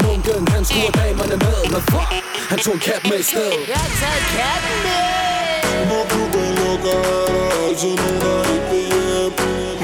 Munken, 0.03 0.43
han 0.55 0.63
skruer 0.69 0.93
damerne 1.01 1.37
med. 1.45 1.59
Men 1.73 1.83
fuck, 1.91 2.11
han 2.51 2.59
tog 2.65 2.75
en 2.79 2.83
kat 2.89 3.03
med 3.11 3.19
i 3.25 3.27
stedet. 3.31 3.61
Jeg 3.73 3.81
har 3.85 3.93
taget 4.01 4.25
katten 4.37 4.77
med. 4.87 5.27
Når 5.91 6.05
klubben 6.13 6.46
lukker, 6.77 6.99
er 6.99 7.27
der 7.27 7.69
altid 7.69 7.97
nogen, 7.97 8.21
der 8.21 8.39
ikke 8.55 8.69
vil 8.71 8.87
hjem 8.93 9.33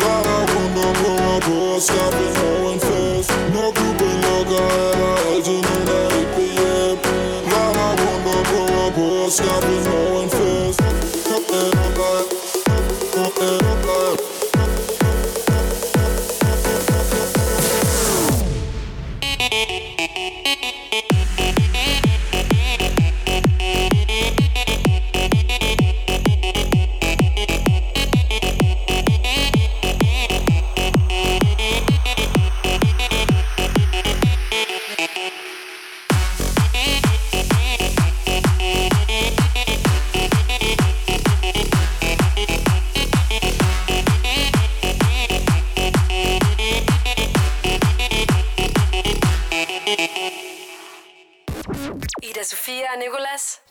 Når 0.01 0.19
der 0.27 0.41
rundt 0.53 0.79
om 0.87 0.95
prøver 1.01 1.41
på 1.41 1.77
at 1.77 1.83
skaffe 1.83 2.25
morgenfest 2.39 3.31
Når 3.55 3.69
klubben 3.77 4.15
lukker, 4.25 4.67
er 4.87 4.93
der 5.01 5.15
altid 5.35 5.61
nogen, 5.67 5.87
der 5.87 6.19
ikke 6.21 6.37
vil 6.37 6.53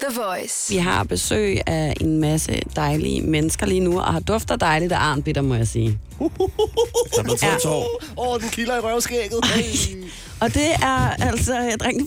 The 0.02 0.22
Voice. 0.22 0.74
Vi 0.74 0.78
har 0.78 1.04
besøg 1.04 1.62
af 1.68 1.94
en 2.02 2.20
masse 2.20 2.62
dejlige 2.76 3.22
mennesker 3.22 3.66
lige 3.66 3.80
nu, 3.80 4.00
og 4.00 4.14
har 4.14 4.20
dufter 4.20 4.56
dejligt 4.56 4.92
af 4.92 4.98
arnbitter, 4.98 5.42
må 5.42 5.56
jeg 5.56 5.68
sige. 5.68 6.00
Der 7.16 7.24
blev 7.24 7.38
taget 7.38 7.62
tår. 7.62 8.02
Åh, 8.18 8.28
oh, 8.28 8.42
den 8.42 8.50
kilder 8.50 8.78
i 8.78 8.80
røvskægget. 8.80 9.46
Hey. 9.46 9.98
Og 10.42 10.54
det 10.54 10.72
er 10.82 11.24
altså 11.28 11.54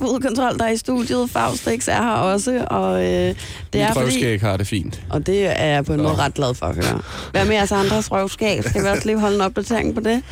udkontrol, 0.00 0.58
der 0.58 0.64
er 0.64 0.70
i 0.70 0.76
studiet. 0.76 1.30
Faustix 1.30 1.88
er 1.88 2.02
her 2.02 2.10
også, 2.10 2.66
og 2.70 3.02
øh, 3.04 3.10
det 3.10 3.36
Mit 3.74 3.82
er 3.82 3.92
fordi... 3.92 4.04
røvskæg 4.04 4.40
har 4.40 4.56
det 4.56 4.66
fint. 4.66 5.02
Og 5.10 5.26
det 5.26 5.60
er 5.60 5.64
jeg 5.66 5.84
på 5.84 5.92
en 5.94 6.02
måde 6.02 6.14
ret 6.14 6.34
glad 6.34 6.54
for 6.54 6.66
at 6.66 6.74
høre. 6.74 7.00
Hvad 7.30 7.44
med 7.44 7.54
jeres 7.54 7.72
andres 7.72 8.12
røvskab? 8.12 8.64
Skal 8.64 8.82
vi 8.82 8.88
også 8.88 9.06
lige 9.06 9.18
holde 9.20 9.34
en 9.34 9.40
opdatering 9.40 9.94
på 9.94 10.00
det? 10.00 10.22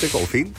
Det 0.00 0.12
går 0.12 0.18
fint. 0.18 0.56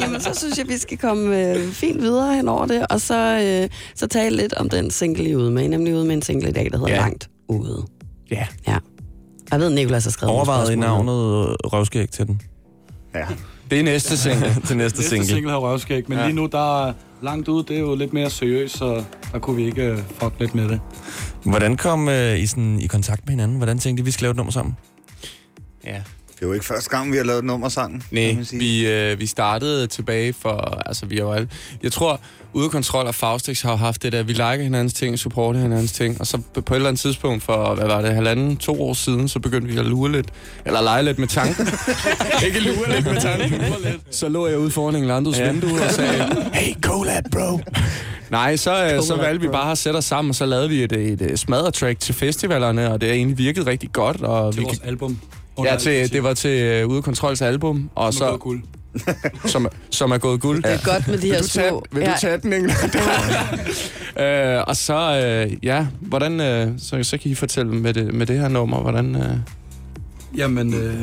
Jamen, 0.00 0.20
så 0.20 0.30
synes 0.34 0.58
jeg, 0.58 0.68
vi 0.68 0.76
skal 0.78 0.98
komme 0.98 1.40
øh, 1.54 1.72
fint 1.72 2.02
videre 2.02 2.34
hen 2.34 2.48
over 2.48 2.66
det, 2.66 2.86
og 2.90 3.00
så, 3.00 3.38
øh, 3.62 3.68
så 3.94 4.06
tale 4.06 4.36
lidt 4.36 4.54
om 4.54 4.68
den 4.68 4.90
single, 4.90 5.24
I 5.24 5.32
er 5.32 5.36
ude 5.36 5.50
med. 5.50 5.62
I 5.62 5.64
er 5.64 5.68
nemlig 5.70 5.94
ude 5.94 6.04
med 6.04 6.14
en 6.14 6.22
single 6.22 6.48
i 6.48 6.52
dag, 6.52 6.68
der 6.72 6.78
hedder 6.78 6.92
Ja. 6.92 7.00
Langt 7.00 7.28
Ude. 7.48 7.82
Ja. 8.30 8.46
Ja. 8.68 8.76
Jeg 9.50 9.60
ved, 9.60 9.70
Nicolas 9.70 10.04
har 10.04 10.10
skrevet 10.10 10.28
nogle 10.28 10.38
Overvejet 10.50 10.72
i 10.72 10.76
navnet 10.76 11.12
øh, 11.12 11.54
røvskæg 11.72 12.10
til 12.10 12.26
den. 12.26 12.40
Ja. 13.14 13.24
Det 13.72 13.80
er 13.80 13.84
næste 13.84 14.16
single. 14.16 14.54
til 14.66 14.76
næste 14.76 14.98
Næste 14.98 15.02
single. 15.08 15.26
single 15.26 15.50
har 15.50 15.58
røvskæg, 15.58 16.04
men 16.08 16.18
Ja. 16.18 16.24
lige 16.24 16.36
nu, 16.36 16.46
der 16.46 16.86
er 16.88 16.92
langt 17.22 17.48
ud, 17.48 17.62
det 17.62 17.76
er 17.76 17.80
jo 17.80 17.94
lidt 17.94 18.12
mere 18.12 18.30
seriøst, 18.30 18.76
så 18.78 19.04
der 19.32 19.38
kunne 19.38 19.56
vi 19.56 19.64
ikke 19.66 19.92
uh, 19.92 19.98
fuck 19.98 20.34
lidt 20.40 20.54
med 20.54 20.68
det. 20.68 20.80
Hvordan 21.44 21.76
kom 21.76 22.08
øh, 22.08 22.38
I 22.38 22.46
sådan 22.46 22.80
i 22.80 22.86
kontakt 22.86 23.20
med 23.26 23.30
hinanden? 23.32 23.56
Hvordan 23.56 23.78
tænkte 23.78 24.00
I, 24.00 24.04
vi 24.04 24.10
skal 24.10 24.24
lave 24.24 24.30
et 24.30 24.36
nummer 24.36 24.52
sammen? 24.52 24.76
Ja. 25.84 26.02
Det 26.42 26.46
er 26.46 26.50
jo 26.50 26.54
ikke 26.54 26.66
første 26.66 26.90
gang, 26.90 27.12
vi 27.12 27.16
har 27.16 27.24
lavet 27.24 27.38
et 27.38 27.44
nummer 27.44 27.68
sammen. 27.68 28.00
kan 28.00 28.18
Nej, 28.18 28.34
man 28.34 28.44
sige. 28.44 28.58
vi, 28.58 28.88
øh, 28.88 29.20
vi 29.20 29.26
startede 29.26 29.86
tilbage 29.86 30.32
for, 30.32 30.82
altså 30.86 31.06
vi 31.06 31.18
alle, 31.18 31.48
jeg 31.82 31.92
tror, 31.92 32.20
ude 32.52 32.68
kontrol 32.68 33.06
og 33.06 33.14
Faustix 33.14 33.62
har 33.62 33.76
haft 33.76 34.02
det 34.02 34.12
der, 34.12 34.22
vi 34.22 34.32
liker 34.32 34.62
hinandens 34.62 34.92
ting, 34.92 35.18
supporter 35.18 35.60
hinandens 35.60 35.92
ting, 35.92 36.20
og 36.20 36.26
så 36.26 36.38
på 36.54 36.74
et 36.74 36.76
eller 36.76 36.88
andet 36.88 37.00
tidspunkt 37.00 37.42
for, 37.42 37.74
hvad 37.74 37.86
var 37.86 38.02
det, 38.02 38.14
halvanden, 38.14 38.56
to 38.56 38.82
år 38.82 38.94
siden, 38.94 39.28
så 39.28 39.38
begyndte 39.38 39.72
vi 39.72 39.78
at 39.78 39.86
lure 39.86 40.12
lidt, 40.12 40.26
eller 40.66 40.80
lege 40.82 41.02
lidt 41.02 41.18
med 41.18 41.28
tanken. 41.28 41.68
Ikke 42.46 42.60
lure 42.60 42.94
lidt 42.94 43.06
med 43.06 43.20
tanken. 43.20 43.60
Så 44.10 44.28
lå 44.28 44.46
jeg 44.46 44.58
ude 44.58 44.70
foran 44.70 44.96
Englandos 44.96 45.38
ja. 45.38 45.52
vindue 45.52 45.82
og 45.82 45.90
sagde, 45.90 46.46
hey, 46.52 46.74
collab, 46.80 47.24
bro. 47.32 47.60
Nej, 48.30 48.56
så, 48.56 48.84
øh, 48.84 49.02
så 49.02 49.16
valgte 49.16 49.46
vi 49.46 49.48
bare 49.48 49.70
at 49.70 49.78
sætte 49.78 49.96
os 49.96 50.04
sammen, 50.04 50.28
og 50.28 50.34
så 50.34 50.46
lavede 50.46 50.68
vi 50.68 50.82
et, 50.82 50.92
et, 50.92 51.22
et 51.22 51.38
smadretrack 51.38 52.00
til 52.00 52.14
festivalerne, 52.14 52.92
og 52.92 53.00
det 53.00 53.08
har 53.08 53.16
egentlig 53.16 53.38
virket 53.38 53.66
rigtig 53.66 53.92
godt. 53.92 54.22
Og 54.22 54.52
Til 54.52 54.60
vi 54.60 54.64
vores 54.64 54.80
album. 54.84 55.18
Ja, 55.58 55.76
til, 55.76 56.12
det 56.12 56.22
var 56.22 56.34
til 56.34 56.84
uh, 56.84 56.90
Ude 56.90 57.02
Kontrols 57.02 57.42
album, 57.42 57.90
og 57.94 58.14
Som 58.14 58.24
er 58.24 58.26
så, 58.26 58.30
gået 58.30 58.40
guld. 58.40 58.62
som, 59.52 59.68
som 59.90 60.10
er 60.10 60.18
gået 60.18 60.40
guld. 60.40 60.62
Det 60.62 60.72
er 60.72 60.92
godt 60.92 61.08
med 61.08 61.18
de 61.18 61.26
her 61.26 61.34
Vil 61.34 61.42
du 61.42 61.48
tage, 61.48 61.68
små... 61.68 61.84
vil 61.92 62.06
du 62.06 62.12
tage 62.20 62.38
den, 62.38 62.52
England? 62.52 62.76
øh, 64.56 64.64
og 64.66 64.76
så, 64.76 65.20
øh, 65.24 65.64
ja, 65.64 65.86
hvordan, 66.00 66.40
øh, 66.40 66.68
så, 66.78 67.02
så 67.02 67.18
kan 67.18 67.30
I 67.30 67.34
fortælle 67.34 67.72
med 67.72 67.94
det, 67.94 68.14
med 68.14 68.26
det 68.26 68.38
her 68.38 68.48
nummer, 68.48 68.80
hvordan... 68.80 69.16
Øh... 69.16 69.36
Jamen, 70.36 70.74
øh, 70.74 70.94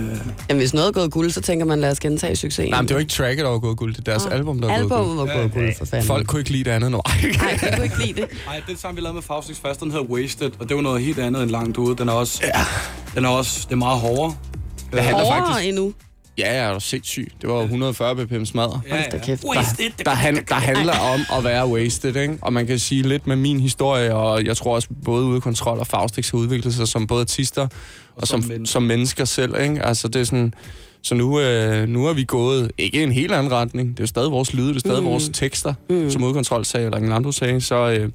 Jamen, 0.50 0.60
hvis 0.60 0.74
noget 0.74 0.88
er 0.88 0.92
gået 0.92 1.12
guld, 1.12 1.32
så 1.32 1.42
tænker 1.42 1.66
man, 1.66 1.82
lad 1.82 1.92
os 1.92 2.00
gentage 2.00 2.36
succesen. 2.36 2.70
Nej, 2.72 2.82
men 2.82 2.88
det 2.88 2.94
var 2.94 3.00
ikke 3.00 3.12
tracket, 3.12 3.46
der 3.46 3.52
var 3.52 3.60
gået 3.60 3.78
guld, 3.78 3.94
det 3.94 4.00
er 4.00 4.12
deres 4.12 4.26
Nå, 4.26 4.32
album, 4.32 4.60
der 4.62 4.68
var 4.68 4.74
gået 4.74 4.82
Albummet 4.82 5.18
guld. 5.18 5.28
var 5.30 5.36
gået 5.42 5.54
guld, 5.54 5.76
for 5.78 5.86
fanden. 5.86 6.08
Folk 6.08 6.28
kunne 6.28 6.40
ikke 6.40 6.52
lide 6.52 6.64
det 6.64 6.72
andet 6.72 6.92
nu. 6.92 7.02
Nej, 7.08 7.60
jeg 7.62 7.74
kunne 7.76 7.84
ikke 7.84 8.00
lide 8.06 8.22
det. 8.22 8.30
ej, 8.48 8.56
det 8.56 8.62
er 8.64 8.66
det 8.68 8.80
samme, 8.80 8.96
vi 8.96 9.02
lavede 9.02 9.14
med 9.14 9.22
Faustix 9.24 9.58
først, 9.62 9.80
den 9.80 9.92
hedder 9.92 10.06
Wasted, 10.06 10.52
og 10.60 10.70
det 10.70 10.76
var 10.76 10.82
noget 10.82 11.02
helt 11.02 11.20
andet 11.20 11.44
end 11.44 11.52
langt 11.52 11.78
ude. 11.78 11.96
Den 11.98 12.10
er 12.10 12.14
også, 12.14 12.42
ja. 12.44 12.62
den 13.16 13.26
er 13.26 13.30
også, 13.30 13.60
det 13.66 13.72
er 13.72 13.76
meget 13.78 14.00
hårdere. 14.00 14.36
Det 14.92 15.00
handler 15.02 15.24
Hårdere 15.24 15.48
faktisk... 15.48 15.68
endnu. 15.70 15.94
Ja, 16.40 16.54
jeg 16.54 16.66
er 16.66 16.74
jo 16.74 16.80
sindssyg. 16.80 17.32
Det 17.42 17.50
var 17.50 17.56
jo 17.56 17.62
140 17.62 18.16
bpm 18.16 18.44
smadre. 18.44 18.82
Ja, 18.90 19.04
da 19.12 19.18
kæft. 19.18 19.44
der, 19.44 20.04
der, 20.06 20.12
han, 20.12 20.46
der 20.50 20.56
handler 20.56 20.94
om 21.14 21.38
at 21.38 21.44
være 21.44 21.68
wasted, 21.68 22.16
ikke? 22.16 22.38
Og 22.42 22.54
man 22.54 22.68
kan 22.68 22.80
sige 22.80 23.02
lidt 23.02 23.28
med 23.28 23.36
min 23.36 23.60
historie, 23.60 24.16
og 24.16 24.46
jeg 24.46 24.58
tror 24.58 24.76
også 24.76 24.88
både 25.06 25.26
ude 25.26 25.42
kontrol 25.42 25.80
og 25.80 25.88
Faustix 25.88 26.30
har 26.32 26.38
udviklet 26.38 26.74
sig 26.74 26.88
som 26.88 27.08
både 27.08 27.22
artister 27.22 27.62
og, 27.62 27.70
og 28.16 28.28
som, 28.28 28.42
som 28.42 28.42
som, 28.42 28.50
mennesker. 28.50 28.72
som 28.72 28.84
mennesker 28.84 29.26
selv, 29.26 29.62
ikke? 29.62 29.86
Altså 29.86 30.08
det 30.08 30.20
er 30.20 30.24
sådan... 30.24 30.54
Så 31.04 31.16
nu, 31.16 31.40
øh, 31.40 31.88
nu 31.88 32.06
er 32.06 32.14
vi 32.14 32.24
gået 32.24 32.72
ikke 32.78 33.00
i 33.00 33.04
en 33.04 33.12
helt 33.12 33.32
anden 33.32 33.52
retning. 33.52 33.90
Det 33.90 34.00
er 34.00 34.04
jo 34.04 34.08
stadig 34.08 34.32
vores 34.32 34.54
lyde, 34.54 34.70
det 34.70 34.76
er 34.76 34.80
stadig 34.80 35.04
mm. 35.04 35.10
vores 35.10 35.30
tekster, 35.34 35.74
mm. 35.90 36.10
som 36.10 36.24
udkontrol 36.24 36.66
sagde, 36.66 36.86
eller 36.86 36.98
Engelando 36.98 37.32
sagde. 37.32 37.62
Så, 37.62 37.76
øh, 37.76 38.10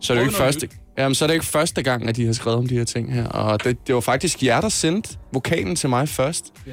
så 0.00 0.12
er 0.12 0.14
det 0.14 0.22
jo 0.22 0.28
ikke 0.28 0.38
første, 0.38 0.68
jamen, 0.98 1.14
så 1.14 1.24
er 1.24 1.26
det 1.26 1.34
ikke 1.34 1.46
første 1.46 1.82
gang, 1.82 2.08
at 2.08 2.16
de 2.16 2.26
har 2.26 2.32
skrevet 2.32 2.58
om 2.58 2.66
de 2.66 2.78
her 2.78 2.84
ting 2.84 3.14
her. 3.14 3.26
Og 3.26 3.64
det, 3.64 3.86
det 3.86 3.94
var 3.94 4.00
faktisk 4.00 4.42
jer, 4.42 4.60
der 4.60 4.68
sendte 4.68 5.16
vokalen 5.32 5.76
til 5.76 5.88
mig 5.88 6.08
først. 6.08 6.44
Ja. 6.66 6.72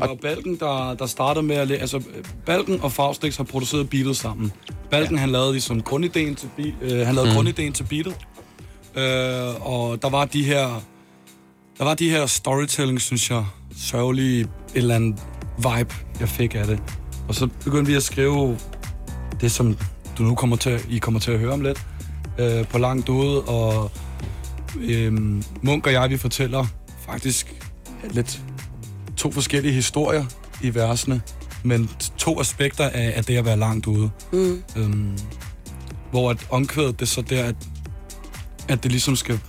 Det 0.00 0.08
var 0.08 0.14
Balken, 0.22 0.56
der, 0.58 0.94
der 0.94 1.06
startede 1.06 1.46
med 1.46 1.56
at... 1.56 1.68
læ- 1.68 1.76
Altså, 1.76 2.02
Balken 2.46 2.80
og 2.80 2.92
Faustix 2.92 3.36
har 3.36 3.44
produceret 3.44 3.90
beatet 3.90 4.16
sammen. 4.16 4.52
Balken, 4.90 5.14
ja. 5.14 5.20
han 5.20 5.30
lavede 5.30 5.52
ligesom 5.52 5.82
grundideen 5.82 6.34
til, 6.34 6.48
be- 6.56 6.74
øh, 6.82 7.06
han 7.06 7.14
lavede 7.14 7.30
mm. 7.30 7.34
grundideen 7.34 7.72
til 7.72 7.84
beatet. 7.84 8.14
Øh, 8.96 9.66
og 9.70 10.02
der 10.02 10.08
var 10.10 10.24
de 10.24 10.44
her... 10.44 10.82
Der 11.78 11.84
var 11.84 11.94
de 11.94 12.10
her 12.10 12.26
storytelling, 12.26 13.00
synes 13.00 13.30
jeg, 13.30 13.44
sørgelige 13.76 14.40
et 14.40 14.48
eller 14.74 14.94
andet 14.94 15.20
vibe, 15.56 15.94
jeg 16.20 16.28
fik 16.28 16.54
af 16.54 16.66
det. 16.66 16.82
Og 17.28 17.34
så 17.34 17.48
begyndte 17.64 17.90
vi 17.90 17.96
at 17.96 18.02
skrive 18.02 18.58
det, 19.40 19.52
som 19.52 19.78
du 20.18 20.22
nu 20.22 20.34
kommer 20.34 20.56
til, 20.56 20.80
I 20.90 20.98
kommer 20.98 21.20
til 21.20 21.30
at 21.30 21.38
høre 21.38 21.52
om 21.52 21.60
lidt, 21.60 21.86
øh, 22.38 22.66
på 22.68 22.78
langt 22.78 23.08
ude, 23.08 23.42
og 23.42 23.90
øh, 24.80 25.12
Munk 25.62 25.86
og 25.86 25.92
jeg, 25.92 26.10
vi 26.10 26.16
fortæller 26.16 26.66
faktisk 27.06 27.54
lidt 28.10 28.42
to 29.24 29.30
forskellige 29.30 29.74
historier 29.74 30.24
i 30.62 30.74
versene, 30.74 31.22
men 31.62 31.90
to 32.18 32.40
aspekter 32.40 32.88
af, 32.88 33.12
af 33.16 33.24
det 33.24 33.36
at 33.36 33.44
være 33.44 33.56
langt 33.56 33.86
ude. 33.86 34.10
Mm. 34.32 34.62
Øhm, 34.76 35.18
hvor 36.10 36.30
at 36.30 36.46
omkvædet, 36.50 37.00
det 37.00 37.06
er 37.06 37.10
så 37.10 37.22
der, 37.22 37.44
at, 37.44 37.54
at 38.68 38.82
det 38.82 38.90
ligesom 38.90 39.16
skal... 39.16 39.40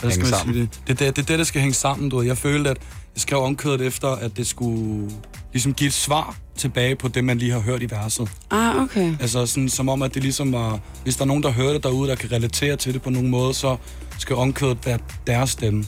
Hvad 0.00 0.10
skal 0.10 0.24
Hænge 0.24 0.30
man 0.30 0.38
sammen. 0.38 0.54
sige 0.54 0.62
det? 0.62 0.80
Det 0.88 0.98
det, 0.98 1.16
det, 1.16 1.22
er 1.22 1.26
det, 1.26 1.38
der 1.38 1.44
skal 1.44 1.60
hænge 1.60 1.74
sammen, 1.74 2.08
du 2.08 2.16
ved. 2.16 2.26
Jeg 2.26 2.38
følte, 2.38 2.70
at 2.70 2.76
jeg 3.14 3.20
skrev 3.20 3.38
omkvædet 3.38 3.80
efter, 3.80 4.08
at 4.08 4.36
det 4.36 4.46
skulle 4.46 5.10
ligesom 5.52 5.74
give 5.74 5.88
et 5.88 5.94
svar 5.94 6.36
tilbage 6.56 6.96
på 6.96 7.08
det, 7.08 7.24
man 7.24 7.38
lige 7.38 7.52
har 7.52 7.60
hørt 7.60 7.82
i 7.82 7.90
verset. 7.90 8.28
Ah, 8.50 8.82
okay. 8.82 9.16
Altså 9.20 9.46
sådan, 9.46 9.68
som 9.68 9.88
om, 9.88 10.02
at 10.02 10.14
det 10.14 10.22
ligesom 10.22 10.52
var... 10.52 10.80
Hvis 11.02 11.16
der 11.16 11.22
er 11.22 11.26
nogen, 11.26 11.42
der 11.42 11.50
hører 11.50 11.72
det 11.72 11.82
derude, 11.82 12.08
der 12.08 12.14
kan 12.14 12.32
relatere 12.32 12.76
til 12.76 12.94
det 12.94 13.02
på 13.02 13.10
nogen 13.10 13.30
måde, 13.30 13.54
så 13.54 13.76
skal 14.18 14.36
omkvædet 14.36 14.78
være 14.86 14.98
deres 15.26 15.50
stemme. 15.50 15.84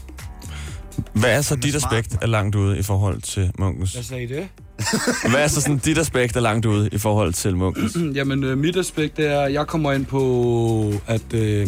Hvad 1.13 1.37
er 1.37 1.41
så 1.41 1.57
dit 1.57 1.75
aspekt 1.75 2.17
af 2.23 2.31
langt 2.31 2.55
ude 2.55 2.79
i 2.79 2.83
forhold 2.83 3.23
til 3.23 3.51
Munkens? 3.59 3.93
Hvad 3.93 4.03
sagde 4.03 4.23
I 4.23 4.27
det? 4.27 4.49
Hvad 5.31 5.41
er 5.41 5.49
så 5.49 5.61
sådan 5.61 5.79
dit 5.79 5.99
aspekt 5.99 6.37
af 6.37 6.43
langt 6.43 6.67
ude 6.67 6.89
i 6.93 6.99
forhold 6.99 7.33
til 7.33 7.57
Munkens? 7.57 7.97
Jamen, 8.17 8.45
øh, 8.45 8.59
mit 8.59 8.77
aspekt 8.77 9.17
det 9.17 9.27
er, 9.27 9.41
at 9.41 9.53
jeg 9.53 9.67
kommer 9.67 9.93
ind 9.93 10.07
på, 10.07 10.93
at, 11.07 11.35
øh, 11.35 11.67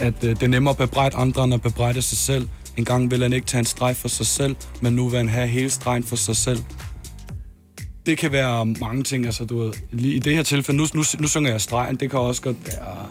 at 0.00 0.24
øh, 0.24 0.30
det 0.30 0.42
er 0.42 0.48
nemmere 0.48 0.70
at 0.70 0.78
bebrejde 0.78 1.16
andre, 1.16 1.44
end 1.44 1.54
at 1.54 1.62
bebrejde 1.62 2.02
sig 2.02 2.18
selv. 2.18 2.48
En 2.76 2.84
gang 2.84 3.10
vil 3.10 3.22
han 3.22 3.32
ikke 3.32 3.46
tage 3.46 3.58
en 3.58 3.64
streg 3.64 3.96
for 3.96 4.08
sig 4.08 4.26
selv, 4.26 4.56
men 4.80 4.92
nu 4.92 5.08
vil 5.08 5.16
han 5.16 5.28
have 5.28 5.48
hele 5.48 5.70
stregen 5.70 6.04
for 6.04 6.16
sig 6.16 6.36
selv. 6.36 6.58
Det 8.06 8.18
kan 8.18 8.32
være 8.32 8.66
mange 8.66 9.02
ting, 9.02 9.26
altså 9.26 9.44
du 9.44 9.58
ved, 9.58 9.72
lige 9.92 10.14
i 10.14 10.18
det 10.18 10.36
her 10.36 10.42
tilfælde, 10.42 10.78
nu, 10.78 10.86
nu, 10.94 11.02
nu 11.18 11.28
synger 11.28 11.50
jeg 11.50 11.60
stregen, 11.60 11.96
det 11.96 12.10
kan 12.10 12.18
også 12.18 12.42
godt 12.42 12.56
være 12.66 13.06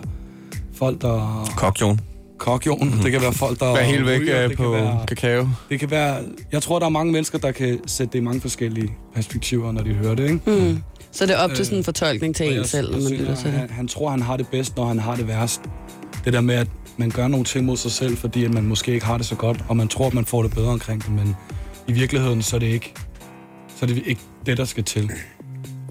folk, 0.73 1.01
der... 1.01 1.45
Kokjon. 1.57 1.99
Kokjon, 2.38 3.00
det 3.04 3.12
kan 3.12 3.22
være 3.22 3.34
folk, 3.34 3.60
der... 3.60 3.74
Vær 3.74 3.84
helt 3.84 4.06
væk 4.06 4.22
ryger, 4.22 4.44
øh, 4.44 4.50
det 4.50 4.58
på 4.58 4.63
kan 4.63 4.72
være, 4.72 5.06
kakao. 5.08 5.50
det 5.70 5.80
kan 5.80 5.92
være... 5.92 6.18
Jeg 6.51 6.62
tror, 6.62 6.80
der 6.80 6.86
er 6.86 6.89
mange 6.89 7.12
mennesker, 7.12 7.38
der 7.38 7.51
kan 7.51 7.80
sætte 7.88 8.13
det 8.13 8.20
i 8.20 8.22
mange 8.22 8.42
forskellige 8.42 8.94
perspektiver, 9.15 9.72
når 9.72 9.82
de 9.82 9.94
hører 9.94 10.15
det, 10.15 10.24
ikke? 10.24 10.39
Mm. 10.46 10.84
Så 11.12 11.25
det 11.25 11.34
er 11.34 11.38
op 11.38 11.50
til 11.50 11.60
Øh, 11.60 11.65
sådan 11.65 11.77
en 11.77 11.84
fortolkning 11.84 12.36
til 12.36 12.46
Og 12.46 12.51
en 12.51 12.58
jeg, 12.58 12.65
selv, 12.65 12.92
når 12.92 12.98
man 12.98 13.01
synes, 13.01 13.20
lytter 13.20 13.36
til 13.36 13.51
han, 13.51 13.70
han 13.70 13.88
tror, 13.88 14.10
han 14.10 14.22
har 14.22 14.38
det 14.38 14.48
bedst, 14.48 14.77
når 14.77 14.86
han 14.86 15.00
har 15.00 15.15
det 15.15 15.27
værst. 15.27 15.62
Det 16.25 16.34
der 16.34 16.42
med, 16.42 16.56
at 16.56 16.68
man 16.98 17.10
gør 17.10 17.27
nogle 17.27 17.46
ting 17.46 17.65
mod 17.65 17.77
sig 17.77 17.92
selv, 17.92 18.18
fordi 18.18 18.46
at 18.46 18.54
man 18.54 18.63
måske 18.63 18.94
ikke 18.94 19.06
har 19.06 19.18
det 19.18 19.25
så 19.25 19.36
godt, 19.36 19.65
og 19.68 19.77
man 19.77 19.88
tror, 19.88 20.08
at 20.08 20.13
man 20.13 20.25
får 20.25 20.44
det 20.44 20.51
bedre 20.51 20.70
omkring 20.70 21.04
det, 21.04 21.12
men 21.12 21.36
i 21.88 21.92
virkeligheden, 21.92 22.42
så 22.42 22.56
er 22.56 22.60
det 22.60 22.68
ikke, 22.68 22.94
så 23.68 23.86
er 23.86 23.88
det 23.88 24.04
ikke 24.06 24.22
det, 24.46 24.58
der 24.58 24.65
skal 24.65 24.84
til. 24.84 25.12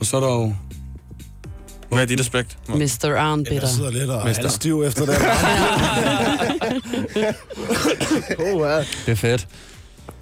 Og 0.00 0.06
så 0.06 0.16
er 0.16 0.20
der 0.20 0.28
jo... 0.28 0.54
Hvad 1.94 2.02
er 2.02 2.06
dit 2.06 2.20
aspekt? 2.20 2.58
Mr. 2.68 3.16
Arnbitter. 3.16 3.60
Jeg 3.60 3.68
sidder 3.68 3.90
lidt 3.90 4.10
og 4.10 4.30
er 4.30 4.48
stiv 4.48 4.82
efter 4.82 5.06
det. 5.06 5.16
oh, 8.38 8.60
ja. 8.70 8.78
Det 8.78 9.12
er 9.12 9.14
fedt. 9.14 9.48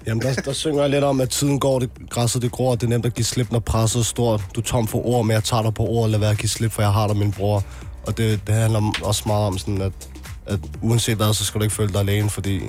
Jamen, 0.07 0.21
der, 0.21 0.33
der 0.33 0.53
synger 0.53 0.81
jeg 0.81 0.89
lidt 0.89 1.03
om, 1.03 1.21
at 1.21 1.29
tiden 1.29 1.59
går, 1.59 1.79
det, 1.79 1.89
græsset 2.09 2.41
det 2.41 2.51
gror, 2.51 2.75
det 2.75 2.83
er 2.83 2.87
nemt 2.89 3.05
at 3.05 3.13
give 3.13 3.25
slip, 3.25 3.51
når 3.51 3.59
presset 3.59 3.99
er 3.99 4.03
stort. 4.03 4.41
Du 4.55 4.59
er 4.59 4.63
tom 4.63 4.87
for 4.87 5.05
ord, 5.05 5.25
men 5.25 5.33
jeg 5.33 5.43
tager 5.43 5.63
dig 5.63 5.73
på 5.73 5.83
ord, 5.85 6.09
lad 6.09 6.19
være 6.19 6.29
at 6.31 6.37
give 6.37 6.49
slip, 6.49 6.71
for 6.71 6.81
jeg 6.81 6.91
har 6.91 7.07
dig, 7.07 7.17
min 7.17 7.31
bror. 7.31 7.63
Og 8.07 8.17
det, 8.17 8.47
det 8.47 8.55
handler 8.55 8.91
også 9.03 9.23
meget 9.25 9.47
om 9.47 9.57
sådan, 9.57 9.81
at, 9.81 9.91
at 10.45 10.59
uanset 10.81 11.15
hvad, 11.15 11.33
så 11.33 11.45
skal 11.45 11.59
du 11.59 11.63
ikke 11.63 11.75
føle 11.75 11.93
dig 11.93 11.99
alene, 11.99 12.29
fordi 12.29 12.61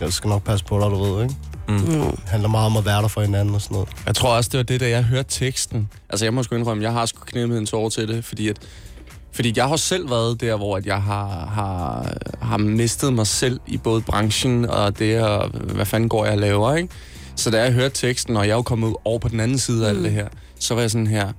jeg, 0.00 0.12
skal 0.12 0.28
nok 0.28 0.42
passe 0.42 0.64
på 0.64 0.80
dig, 0.80 0.90
du 0.90 1.04
ved, 1.04 1.22
ikke? 1.22 1.34
Mm. 1.68 1.78
Det 1.78 2.18
handler 2.26 2.48
meget 2.48 2.66
om 2.66 2.76
at 2.76 2.84
være 2.84 3.02
der 3.02 3.08
for 3.08 3.20
hinanden 3.20 3.54
og 3.54 3.60
sådan 3.60 3.74
noget. 3.74 3.88
Jeg 4.06 4.14
tror 4.14 4.36
også, 4.36 4.48
det 4.52 4.58
var 4.58 4.64
det, 4.64 4.80
da 4.80 4.88
jeg 4.88 5.04
hørte 5.04 5.28
teksten. 5.30 5.88
Altså, 6.08 6.24
jeg 6.24 6.34
må 6.34 6.42
sgu 6.42 6.56
indrømme, 6.56 6.82
jeg 6.82 6.92
har 6.92 7.06
sgu 7.06 7.24
knæmmet 7.24 7.58
en 7.58 7.66
tårer 7.66 7.88
til 7.88 8.08
det, 8.08 8.24
fordi 8.24 8.48
at 8.48 8.56
fordi 9.34 9.52
jeg 9.56 9.68
har 9.68 9.76
selv 9.76 10.10
været 10.10 10.40
der, 10.40 10.56
hvor 10.56 10.76
at 10.76 10.86
jeg 10.86 11.02
har, 11.02 11.46
har, 11.46 12.12
har 12.40 12.56
mistet 12.56 13.12
mig 13.12 13.26
selv 13.26 13.60
i 13.66 13.76
både 13.76 14.00
branchen 14.00 14.70
og 14.70 14.98
det, 14.98 15.22
og 15.22 15.48
hvad 15.48 15.86
fanden 15.86 16.08
går 16.08 16.24
jeg 16.24 16.34
og 16.34 16.40
laver, 16.40 16.76
ikke? 16.76 16.88
Så 17.36 17.50
da 17.50 17.62
jeg 17.62 17.72
hørte 17.72 17.94
teksten, 17.94 18.36
og 18.36 18.46
jeg 18.46 18.52
er 18.52 18.56
jo 18.56 18.62
kommet 18.62 18.94
over 19.04 19.18
på 19.18 19.28
den 19.28 19.40
anden 19.40 19.58
side 19.58 19.86
af 19.86 19.88
alt 19.88 20.04
det 20.04 20.12
her, 20.12 20.28
så 20.58 20.74
var 20.74 20.80
jeg 20.80 20.90
sådan 20.90 21.06
her, 21.06 21.32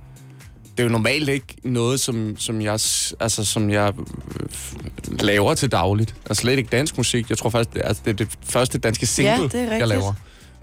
det 0.76 0.80
er 0.80 0.84
jo 0.84 0.92
normalt 0.92 1.28
ikke 1.28 1.46
noget, 1.64 2.00
som, 2.00 2.36
som, 2.38 2.60
jeg, 2.60 2.72
altså, 3.20 3.44
som 3.44 3.70
jeg 3.70 3.92
øh, 4.40 5.20
laver 5.20 5.54
til 5.54 5.72
dagligt. 5.72 6.14
Altså 6.26 6.40
slet 6.40 6.58
ikke 6.58 6.70
dansk 6.76 6.96
musik. 6.96 7.30
Jeg 7.30 7.38
tror 7.38 7.50
faktisk, 7.50 7.74
det 7.74 7.82
er, 7.84 7.88
altså, 7.88 8.02
det 8.04 8.10
er 8.10 8.16
det 8.16 8.28
første 8.42 8.78
danske 8.78 9.06
single, 9.06 9.32
Ja, 9.32 9.42
det 9.42 9.72
er 9.72 9.76
jeg 9.76 9.88
laver. 9.88 10.12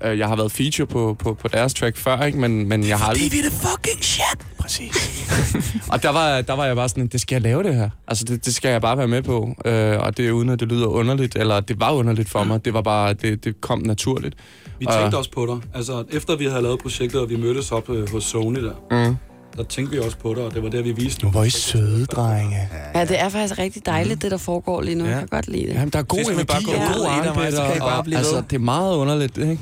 Øh, 0.03 0.20
Jeg 0.20 0.27
har 0.27 0.36
været 0.36 0.51
feature 0.51 0.88
på, 0.88 1.15
på, 1.20 1.34
på 1.34 1.48
deres 1.48 1.74
track 1.74 1.98
før, 1.98 2.22
ikke? 2.24 2.38
Men, 2.39 2.68
men 2.70 2.88
jeg 2.88 3.00
har 3.00 3.10
aldrig... 3.10 3.32
Det 3.32 3.39
er 3.39 3.44
det 3.44 3.51
fucking 3.51 4.03
shit. 4.03 4.48
Præcis. 4.60 5.25
og 5.91 6.03
der 6.03 6.10
var, 6.10 6.41
der 6.41 6.53
var 6.53 6.65
jeg 6.65 6.75
bare 6.75 6.89
sådan, 6.89 7.08
det 7.08 7.22
skal 7.22 7.36
jeg 7.36 7.41
lave 7.41 7.63
det 7.63 7.75
her. 7.75 7.89
Altså, 8.08 8.25
det, 8.25 8.46
det 8.46 8.56
skal 8.56 8.70
jeg 8.72 8.82
bare 8.82 8.98
være 8.98 9.08
med 9.08 9.22
på. 9.22 9.56
Øh, 9.65 10.00
og 10.00 10.18
det 10.18 10.27
er 10.27 10.32
uden, 10.32 10.50
at 10.50 10.60
det 10.60 10.68
lyder 10.68 10.88
underligt, 10.88 11.36
eller 11.36 11.60
det 11.60 11.80
var 11.80 11.91
underligt 11.91 12.30
for 12.30 12.44
mig. 12.44 12.65
Det 12.65 12.74
var 12.74 12.82
bare, 12.82 13.13
det, 13.13 13.44
det 13.44 13.62
kom 13.62 13.80
naturligt. 13.80 14.36
Vi 14.80 14.86
Og- 14.86 14.94
tænkte 14.94 15.15
også 15.18 15.32
på 15.32 15.46
dig. 15.46 15.70
Altså, 15.77 16.03
efter 16.12 16.36
vi 16.36 16.46
havde 16.46 16.62
lavet 16.62 16.80
projektet, 16.80 17.22
og 17.22 17.30
vi 17.30 17.36
mødtes 17.36 17.72
op 17.72 17.89
øh, 17.89 18.10
hos 18.12 18.24
Sony 18.24 18.63
der, 18.63 19.08
Mm. 19.10 19.15
Der 19.58 19.63
tænkte 19.63 19.96
vi 19.96 20.00
også 20.00 20.17
på 20.17 20.34
dig, 20.34 20.43
og 20.43 20.53
det 20.53 20.63
var 20.63 20.70
der, 20.70 20.81
vi 20.81 20.91
viste 20.91 21.25
Nu 21.25 21.31
var 21.31 21.43
I 21.43 21.50
søde, 21.50 22.05
drenge. 22.05 22.70
Ja, 22.96 23.05
det 23.05 23.20
er 23.20 23.29
faktisk 23.29 23.60
rigtig 23.60 23.86
dejligt, 23.86 24.22
det 24.22 24.31
der 24.31 24.38
foregår 24.38 24.81
lige 24.81 24.96
nu. 24.96 25.05
Jeg 25.05 25.20
kan 25.20 25.27
godt 25.27 25.48
lide 25.48 25.67
det. 25.67 25.74
Jamen, 25.74 25.89
der 25.89 26.00
er 26.00 26.03
god 26.03 26.20
energi 26.20 26.43
bare 26.43 26.63
gå 26.63 26.72
ud 26.72 27.34
god 27.34 27.36
Mads, 27.36 27.55
så 27.55 27.63
kan 27.67 27.75
I 27.75 27.79
bare 27.79 28.03
blive 28.03 28.17
altså, 28.17 28.43
det 28.50 28.55
er 28.55 28.60
meget 28.60 28.96
underligt, 28.96 29.38
ikke? 29.38 29.60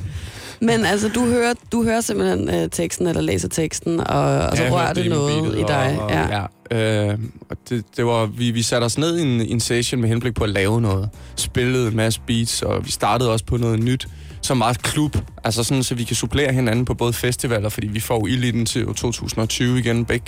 Men 0.62 0.86
altså, 0.86 1.10
du 1.10 1.26
hører, 1.26 1.54
du 1.72 1.84
hører 1.84 2.02
simpelthen 2.02 2.50
øh, 2.50 2.70
teksten, 2.70 3.08
eller 3.08 3.22
læser 3.22 3.48
teksten, 3.48 4.00
og, 4.00 4.08
og 4.08 4.58
så 4.58 4.64
Ja, 4.64 4.70
jeg 4.70 4.74
rører 4.74 4.94
det 4.94 5.10
noget 5.10 5.60
i 5.60 5.64
dig. 5.68 5.98
Og, 6.00 6.06
og, 6.06 6.12
ja. 6.12 6.46
ja. 6.72 7.12
Øh, 7.12 7.18
og 7.50 7.58
det, 7.70 7.84
det 7.98 8.06
var, 8.06 8.26
vi, 8.26 8.52
vi 8.52 8.62
satte 8.62 8.86
os 8.86 8.98
ned 8.98 9.18
i 9.18 9.22
en, 9.22 9.42
i 9.42 9.52
en 9.52 9.60
session 9.60 10.02
med 10.02 10.10
henblik 10.10 10.36
på 10.36 10.44
at 10.44 10.50
lave 10.50 10.82
noget. 10.82 11.10
Spillede 11.36 11.88
en 11.88 11.96
masse 11.96 12.22
beats, 12.28 12.62
og 12.62 12.86
vi 12.86 12.92
startede 12.92 13.32
også 13.32 13.46
på 13.46 13.58
noget 13.58 13.80
nyt, 13.80 14.08
som 14.42 14.60
var 14.60 14.70
et 14.70 14.82
klub. 14.82 15.18
Altså 15.44 15.64
sådan, 15.64 15.84
så 15.84 15.96
vi 15.96 16.04
kan 16.04 16.16
supplere 16.16 16.54
hinanden 16.54 16.86
på 16.86 16.94
både 16.94 17.14
festivaler, 17.14 17.70
fordi 17.70 17.88
vi 17.88 18.00
får 18.00 18.28
ild 18.28 18.44
i 18.44 18.52
den 18.52 18.66
til 18.66 18.86
2020 18.86 19.80
igen, 19.80 20.06
begge. 20.06 20.26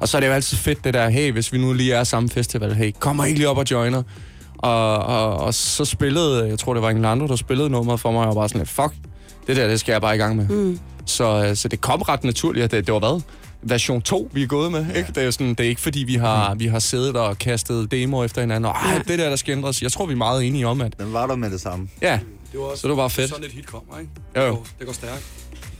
Og 0.00 0.08
så 0.08 0.16
er 0.16 0.20
det 0.20 0.28
jo 0.28 0.32
altid 0.32 0.56
fedt 0.56 0.84
det 0.84 0.94
der, 0.94 1.08
hey, 1.08 1.32
hvis 1.32 1.52
vi 1.52 1.58
nu 1.58 1.72
lige 1.72 1.94
er 1.94 2.04
samme 2.04 2.28
festival, 2.28 2.74
hey, 2.74 2.92
kommer 2.98 3.24
ikke 3.24 3.38
lige 3.38 3.48
op 3.48 3.58
og 3.58 3.64
joiner. 3.70 4.02
Og, 4.58 4.98
og, 4.98 5.36
og 5.36 5.54
så 5.54 5.84
spillede, 5.84 6.48
jeg 6.48 6.58
tror 6.58 6.74
det 6.74 6.82
var 6.82 6.90
Englando, 6.90 7.26
der 7.26 7.36
spillede 7.36 7.70
nummeret 7.70 8.00
for 8.00 8.10
mig, 8.10 8.20
og 8.20 8.24
jeg 8.24 8.28
var 8.28 8.34
bare 8.34 8.48
sådan 8.48 8.58
lidt, 8.58 8.70
fuck, 8.70 8.92
det 9.46 9.56
der, 9.56 9.68
det 9.68 9.80
skal 9.80 9.92
jeg 9.92 10.00
bare 10.00 10.14
i 10.14 10.18
gang 10.18 10.36
med. 10.36 10.48
Mm. 10.48 10.78
Så, 11.06 11.44
øh, 11.44 11.56
så 11.56 11.68
det 11.68 11.80
kom 11.80 12.02
ret 12.02 12.24
naturligt, 12.24 12.64
at 12.64 12.70
det, 12.70 12.86
det 12.86 12.94
var 12.94 13.00
hvad? 13.00 13.20
Version 13.62 14.02
2, 14.02 14.30
vi 14.32 14.42
er 14.42 14.46
gået 14.46 14.72
med. 14.72 14.86
Ja. 14.86 14.98
Ikke? 14.98 15.08
Det, 15.08 15.18
er 15.18 15.24
jo 15.24 15.30
sådan, 15.30 15.48
det 15.48 15.60
er 15.60 15.68
ikke, 15.68 15.80
fordi 15.80 15.98
vi 15.98 16.14
har, 16.14 16.54
vi 16.54 16.66
har 16.66 16.78
siddet 16.78 17.16
og 17.16 17.38
kastet 17.38 17.90
demoer 17.90 18.24
efter 18.24 18.40
hinanden. 18.40 18.64
Og, 18.64 18.72
Ej, 18.72 19.02
det 19.08 19.18
der, 19.18 19.28
der 19.28 19.36
skal 19.36 19.52
ændres. 19.52 19.82
Jeg 19.82 19.92
tror, 19.92 20.06
vi 20.06 20.12
er 20.12 20.16
meget 20.16 20.46
enige 20.46 20.66
om, 20.66 20.80
at... 20.80 20.98
Den 20.98 21.12
var 21.12 21.26
der 21.26 21.36
med 21.36 21.50
det 21.50 21.60
samme. 21.60 21.88
Ja, 22.02 22.18
Det 22.52 22.60
var 22.60 22.66
også 22.66 22.80
så 22.82 22.88
det 22.88 22.96
var 22.96 23.08
fedt. 23.08 23.28
sådan 23.30 23.44
et 23.44 23.52
hit 23.52 23.66
kommer, 23.66 23.98
ikke? 23.98 24.10
Jo, 24.36 24.42
jo. 24.42 24.48
Det 24.48 24.56
går, 24.56 24.66
det 24.78 24.86
går 24.86 24.92
stærkt. 24.92 25.24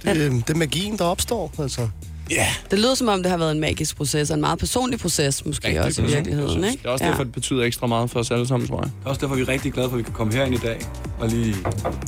Det, 0.04 0.46
det 0.46 0.50
er 0.50 0.58
magien, 0.58 0.98
der 0.98 1.04
opstår, 1.04 1.52
altså. 1.58 1.88
Det 2.70 2.78
lyder 2.78 2.94
som 2.94 3.08
om, 3.08 3.22
det 3.22 3.30
har 3.30 3.38
været 3.38 3.52
en 3.52 3.60
magisk 3.60 3.96
proces, 3.96 4.30
og 4.30 4.34
en 4.34 4.40
meget 4.40 4.58
personlig 4.58 4.98
proces, 5.00 5.46
måske 5.46 5.66
Rigtig 5.68 5.80
også 5.80 6.02
i 6.02 6.06
virkeligheden. 6.06 6.64
Ikke? 6.64 6.78
Det 6.82 6.86
er 6.86 6.90
også 6.90 7.04
derfor, 7.04 7.24
det 7.24 7.32
betyder 7.32 7.62
ekstra 7.62 7.86
meget 7.86 8.10
for 8.10 8.20
os 8.20 8.30
alle 8.30 8.46
sammen, 8.48 8.68
tror 8.68 8.76
jeg. 8.80 8.84
Det 8.84 8.92
er 9.06 9.08
også 9.08 9.20
derfor, 9.20 9.34
vi 9.34 9.42
er 9.42 9.48
rigtig 9.48 9.72
glade 9.72 9.88
for, 9.88 9.94
at 9.94 9.98
vi 9.98 10.02
kan 10.02 10.12
komme 10.12 10.32
herind 10.34 10.54
i 10.54 10.58
dag 10.58 10.78
og 11.20 11.28
lige 11.28 11.56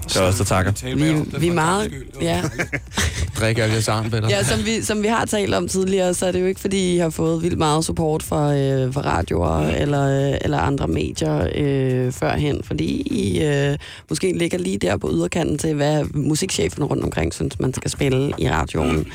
Så 0.08 0.22
også 0.22 0.38
der 0.38 0.44
takker. 0.44 0.94
Vi, 0.96 1.10
om 1.10 1.26
det. 1.26 1.40
vi 1.40 1.48
er 1.48 1.52
meget... 1.52 1.90
Det 1.90 2.22
Ja. 2.22 2.42
dejligt. 2.42 2.70
Drik 3.40 3.58
alle 3.58 3.72
jeres 3.72 3.88
armbætter. 3.88 4.28
Ja, 4.28 4.42
som 4.42 4.64
vi, 4.66 4.82
som 4.82 5.02
vi 5.02 5.08
har 5.08 5.24
talt 5.24 5.54
om 5.54 5.68
tidligere, 5.68 6.14
så 6.14 6.26
er 6.26 6.32
det 6.32 6.40
jo 6.40 6.46
ikke, 6.46 6.60
fordi 6.60 6.94
I 6.94 6.98
har 6.98 7.10
fået 7.10 7.42
vildt 7.42 7.58
meget 7.58 7.84
support 7.84 8.22
fra, 8.22 8.54
øh, 8.56 8.92
fra 8.94 9.00
radioer 9.00 9.66
eller, 9.68 10.30
øh, 10.32 10.38
eller 10.40 10.58
andre 10.58 10.88
medier 10.88 11.48
øh, 11.54 12.12
førhen, 12.12 12.60
fordi 12.64 12.84
I 13.00 13.42
øh, 13.44 13.78
måske 14.10 14.38
ligger 14.38 14.58
lige 14.58 14.78
der 14.78 14.96
på 14.96 15.10
yderkanten 15.12 15.58
til, 15.58 15.74
hvad 15.74 16.04
musikchefen 16.14 16.84
rundt 16.84 17.04
omkring 17.04 17.34
synes, 17.34 17.60
man 17.60 17.74
skal 17.74 17.90
spille 17.90 18.32
i 18.38 18.48
radioen. 18.50 19.06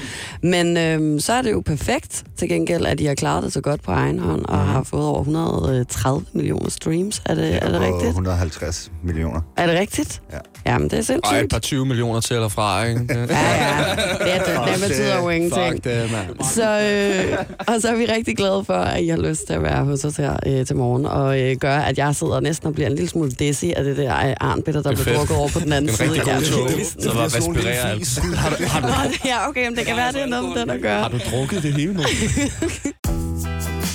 Men 0.44 0.78
øh, 0.78 0.99
så 1.20 1.34
er 1.34 1.42
det 1.42 1.52
jo 1.52 1.62
perfekt 1.66 2.24
til 2.38 2.50
gengæld, 2.50 2.86
at 2.86 3.00
I 3.00 3.06
har 3.06 3.16
klaret 3.16 3.44
det 3.44 3.54
så 3.54 3.62
godt 3.62 3.82
på 3.84 3.92
egen 3.92 4.20
hånd, 4.20 4.46
og 4.46 4.58
har 4.60 4.84
fået 4.84 5.06
over 5.06 5.20
130 5.20 6.26
millioner 6.34 6.70
streams. 6.70 7.22
Er 7.26 7.36
det, 7.36 7.56
er 7.64 7.70
det 7.72 7.82
rigtigt? 7.82 8.08
150 8.10 8.92
millioner. 9.04 9.42
Er 9.58 9.68
det 9.68 9.80
rigtigt? 9.80 10.22
Ja. 10.34 10.38
Jamen, 10.72 10.90
det 10.90 10.94
er 10.94 10.98
Og 10.98 11.00
et 11.00 11.06
sindssygt. 11.06 11.50
par 11.52 11.60
20 11.60 11.86
millioner 11.86 12.20
til 12.20 12.34
eller 12.36 12.48
fra, 12.50 12.84
ikke? 12.86 13.00
Det- 13.02 13.10
Ja, 13.10 13.16
ja. 13.26 13.96
Det, 14.36 14.46
det, 14.48 14.60
det 14.74 14.90
betyder 14.90 15.22
jo 15.22 15.30
ingenting. 15.30 15.72
Fuck 15.74 15.84
det, 15.84 16.12
mand. 16.12 16.44
Så, 16.54 16.80
øh, 16.82 17.46
og 17.68 17.82
så 17.82 17.88
er 17.90 17.96
vi 17.96 18.06
rigtig 18.06 18.38
glade 18.38 18.64
for, 18.66 18.74
at 18.74 19.04
I 19.04 19.08
har 19.08 19.18
lyst 19.18 19.48
til 19.48 19.54
at 19.54 19.64
være 19.64 19.84
hos 19.86 20.06
os 20.06 20.16
her 20.18 20.38
øh, 20.48 20.66
til 20.66 20.76
morgen, 20.76 21.06
og 21.06 21.40
øh, 21.42 21.56
gør, 21.58 21.78
at 21.78 21.98
jeg 21.98 22.16
sidder 22.16 22.40
næsten 22.40 22.68
og 22.68 22.74
bliver 22.74 22.88
en 22.90 22.96
lille 22.96 23.10
smule 23.10 23.32
dizzy 23.32 23.66
af 23.66 23.84
det 23.84 23.98
der 23.98 24.28
øh, 24.28 24.34
arnbitter, 24.40 24.82
der 24.82 24.92
er 24.92 24.96
fedt. 24.96 25.18
drukket 25.18 25.38
over 25.38 25.50
på 25.50 25.60
den 25.60 25.74
anden 25.74 25.92
Det 25.92 26.00
er 26.02 26.04
en 26.06 26.10
side. 26.14 26.22
rigtig 26.22 26.34
god 26.34 26.42
Ja, 26.42 26.70
tog. 26.70 26.78
det- 26.80 27.04
Så 27.04 27.14
bare 27.14 27.26
respirerer 27.26 27.86
alt. 27.92 28.20
Har 28.36 28.50
du, 28.50 28.56
har, 28.68 28.80
du, 29.08 29.14
Ja, 29.32 29.50
okay, 29.50 29.68
men 29.68 29.78
det 29.78 29.86
kan 29.86 29.96
være, 29.96 30.12
det 30.12 30.22
er 30.22 30.26
noget 30.26 30.46
med 30.56 30.62
den 30.76 30.79
at 30.80 30.84
gøre. 30.84 31.02
har 31.02 31.10
du 31.10 31.20
drukket 31.32 31.64
det 31.64 31.74
hele 31.74 31.94
nu? 31.94 32.04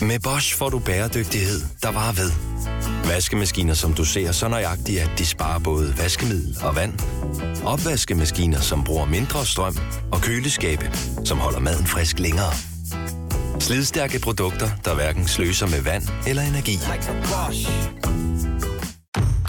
Med 0.08 0.20
Bosch 0.22 0.56
får 0.56 0.68
du 0.68 0.78
bæredygtighed, 0.78 1.60
der 1.82 1.92
varer 1.92 2.12
ved. 2.12 2.30
Vaskemaskiner, 3.08 3.74
som 3.74 3.94
du 3.94 4.04
ser 4.04 4.32
så 4.32 4.48
nøjagtigt, 4.48 5.00
at 5.00 5.10
de 5.18 5.26
sparer 5.26 5.58
både 5.58 5.94
vaskemiddel 5.98 6.56
og 6.62 6.76
vand. 6.76 6.92
Opvaskemaskiner, 7.64 8.60
som 8.60 8.84
bruger 8.84 9.06
mindre 9.06 9.46
strøm. 9.46 9.76
Og 10.12 10.20
køleskabe, 10.20 10.90
som 11.24 11.38
holder 11.38 11.60
maden 11.60 11.86
frisk 11.86 12.18
længere. 12.18 12.52
Slidstærke 13.60 14.20
produkter, 14.20 14.68
der 14.84 14.94
hverken 14.94 15.28
sløser 15.28 15.66
med 15.66 15.82
vand 15.82 16.02
eller 16.26 16.42
energi. 16.42 16.78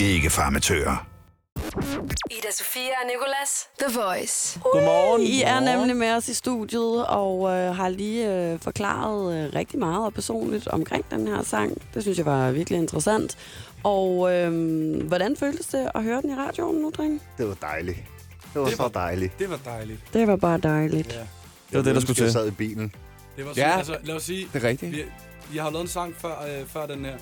Ikke 0.00 0.30
farmatører. 0.30 1.06
Ida 2.30 2.52
Sofia 2.52 2.82
og 3.02 3.06
Nicolas. 3.12 3.68
The 3.80 4.00
Voice. 4.00 4.60
Godmorgen. 4.60 5.22
I 5.22 5.42
er 5.42 5.60
nemlig 5.60 5.96
med 5.96 6.10
os 6.12 6.28
i 6.28 6.34
studiet 6.34 7.06
og 7.06 7.50
øh, 7.50 7.76
har 7.76 7.88
lige 7.88 8.32
øh, 8.52 8.58
forklaret 8.60 9.34
øh, 9.46 9.54
rigtig 9.54 9.78
meget 9.78 10.04
og 10.04 10.14
personligt 10.14 10.68
omkring 10.68 11.04
den 11.10 11.26
her 11.28 11.42
sang. 11.42 11.82
Det 11.94 12.02
synes 12.02 12.18
jeg 12.18 12.26
var 12.26 12.50
virkelig 12.50 12.78
interessant. 12.78 13.38
Og 13.84 14.32
øh, 14.34 15.06
hvordan 15.06 15.36
føltes 15.36 15.66
det 15.66 15.90
at 15.94 16.02
høre 16.02 16.22
den 16.22 16.30
i 16.30 16.34
radioen 16.34 16.76
nu, 16.76 16.90
drenge? 16.96 17.20
Det 17.38 17.48
var 17.48 17.54
dejligt. 17.54 17.96
Det 18.54 18.60
var 18.60 18.66
Det 18.68 18.76
så 18.76 18.82
var- 18.82 18.88
dejligt. 18.88 19.38
Det 19.38 19.50
var 19.50 19.58
dejligt. 19.64 20.00
Det 20.12 20.26
var 20.26 20.36
bare 20.36 20.58
dejligt. 20.58 21.12
Ja. 21.12 21.18
Det 21.70 21.78
var 21.78 21.82
det, 21.82 21.94
der 21.94 22.00
skulle 22.00 22.16
Jeg 22.22 22.26
til. 22.26 22.32
sad 22.32 22.46
i 22.48 22.50
bilen. 22.50 22.92
Det 23.36 23.44
var 23.44 23.50
Ja. 23.56 23.62
sådan, 23.62 23.78
altså, 23.78 23.96
lad 24.02 24.14
os 24.16 24.22
sige, 24.22 24.48
Det 24.52 24.64
er 24.64 24.68
rigtigt. 24.68 24.92
vi, 24.92 25.02
vi 25.50 25.58
har 25.58 25.70
lavet 25.70 25.82
en 25.82 25.88
sang 25.88 26.14
før, 26.18 26.42
øh, 26.60 26.66
før 26.66 26.86
den 26.86 27.04
her. 27.04 27.14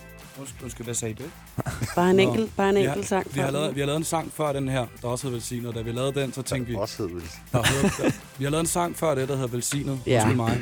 Undskyld, 0.63 0.85
hvad 0.85 0.95
sagde 0.95 1.15
du? 1.15 1.23
Bare 1.97 2.11
en 2.11 2.21
enkelt, 2.21 2.57
bare 2.57 2.69
en 2.69 2.75
Vi 2.75 2.81
enkelt 2.81 2.97
har, 2.97 3.03
sang. 3.03 3.35
vi 3.35 3.41
har, 3.41 3.47
for 3.47 3.53
lavet, 3.53 3.75
vi 3.75 3.81
har 3.81 3.87
lavet 3.87 3.99
en 3.99 4.05
sang 4.05 4.33
før 4.33 4.53
den 4.53 4.69
her, 4.69 4.87
der 5.03 5.09
også 5.09 5.25
hedder 5.27 5.37
Velsignet. 5.37 5.69
Og 5.69 5.75
da 5.75 5.83
vi 5.83 5.93
lavede 5.93 6.21
den, 6.21 6.33
så 6.33 6.43
tænkte 6.43 6.71
vi... 6.71 6.77
Også 6.77 7.03
hed 7.03 7.11
vel. 7.15 7.23
Der 7.53 7.63
hedder, 7.63 8.11
vi 8.39 8.45
har 8.45 8.51
lavet 8.51 8.61
en 8.63 8.67
sang 8.67 8.97
før 8.97 9.15
det, 9.15 9.29
der 9.29 9.35
hedder 9.35 9.49
Velsignet. 9.49 10.01
Ja. 10.07 10.13
Ja. 10.29 10.35
mig. 10.35 10.61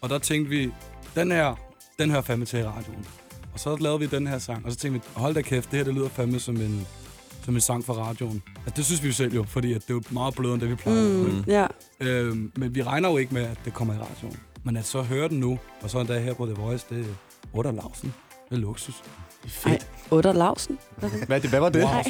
Og 0.00 0.10
der 0.10 0.18
tænkte 0.18 0.50
vi, 0.50 0.70
den 1.14 1.30
her, 1.32 1.54
den 1.98 2.10
hører 2.10 2.22
fandme 2.22 2.44
til 2.46 2.58
i 2.58 2.62
radioen. 2.64 3.06
Og 3.52 3.60
så 3.60 3.76
lavede 3.76 4.00
vi 4.00 4.06
den 4.06 4.26
her 4.26 4.38
sang, 4.38 4.66
og 4.66 4.72
så 4.72 4.78
tænkte 4.78 5.00
vi, 5.00 5.20
hold 5.20 5.34
da 5.34 5.42
kæft, 5.42 5.70
det 5.70 5.76
her 5.76 5.84
det 5.84 5.94
lyder 5.94 6.08
fandme 6.08 6.40
som 6.40 6.56
en, 6.56 6.86
som 7.44 7.54
en 7.54 7.60
sang 7.60 7.84
fra 7.84 7.94
radioen. 7.94 8.42
Altså, 8.56 8.72
det 8.76 8.84
synes 8.84 9.02
vi 9.02 9.08
jo 9.08 9.14
selv 9.14 9.34
jo, 9.34 9.44
fordi 9.48 9.72
at 9.72 9.82
det 9.82 9.90
er 9.90 9.94
jo 9.94 10.02
meget 10.10 10.34
blødere 10.34 10.54
end 10.54 10.60
det, 10.60 10.70
vi 10.70 10.74
plejer. 10.74 11.02
Mm, 11.02 11.44
ja. 11.46 11.66
Øhm, 12.00 12.52
men 12.56 12.74
vi 12.74 12.82
regner 12.82 13.10
jo 13.10 13.16
ikke 13.16 13.34
med, 13.34 13.42
at 13.42 13.58
det 13.64 13.74
kommer 13.74 13.94
i 13.94 13.96
radioen. 13.96 14.36
Men 14.64 14.76
at 14.76 14.86
så 14.86 15.02
høre 15.02 15.28
den 15.28 15.40
nu, 15.40 15.58
og 15.82 15.90
så 15.90 16.00
en 16.00 16.06
dag 16.06 16.22
her 16.24 16.34
på 16.34 16.46
The 16.46 16.54
Voice, 16.54 16.86
det 16.90 17.00
er 17.00 17.04
Otter 17.52 17.72
Lausen. 17.72 18.14
Er 18.50 18.56
luksus. 18.56 18.94
Det 19.42 19.48
er 19.48 19.48
fedt. 19.70 19.82
Ej, 19.82 19.88
Otter 20.10 20.32
Lausen. 20.32 20.78
Hvad, 21.26 21.40
det, 21.40 21.50
hvad 21.50 21.60
var 21.60 21.68
det? 21.68 21.82
Wow. 21.82 22.02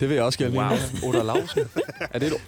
Det 0.00 0.08
vil 0.08 0.14
jeg 0.14 0.24
også 0.24 0.38
gerne. 0.38 0.58
Wow. 0.58 1.10
Oda 1.10 1.22
Lausen. 1.22 1.60
Er 2.10 2.18
det 2.18 2.26
et 2.32 2.40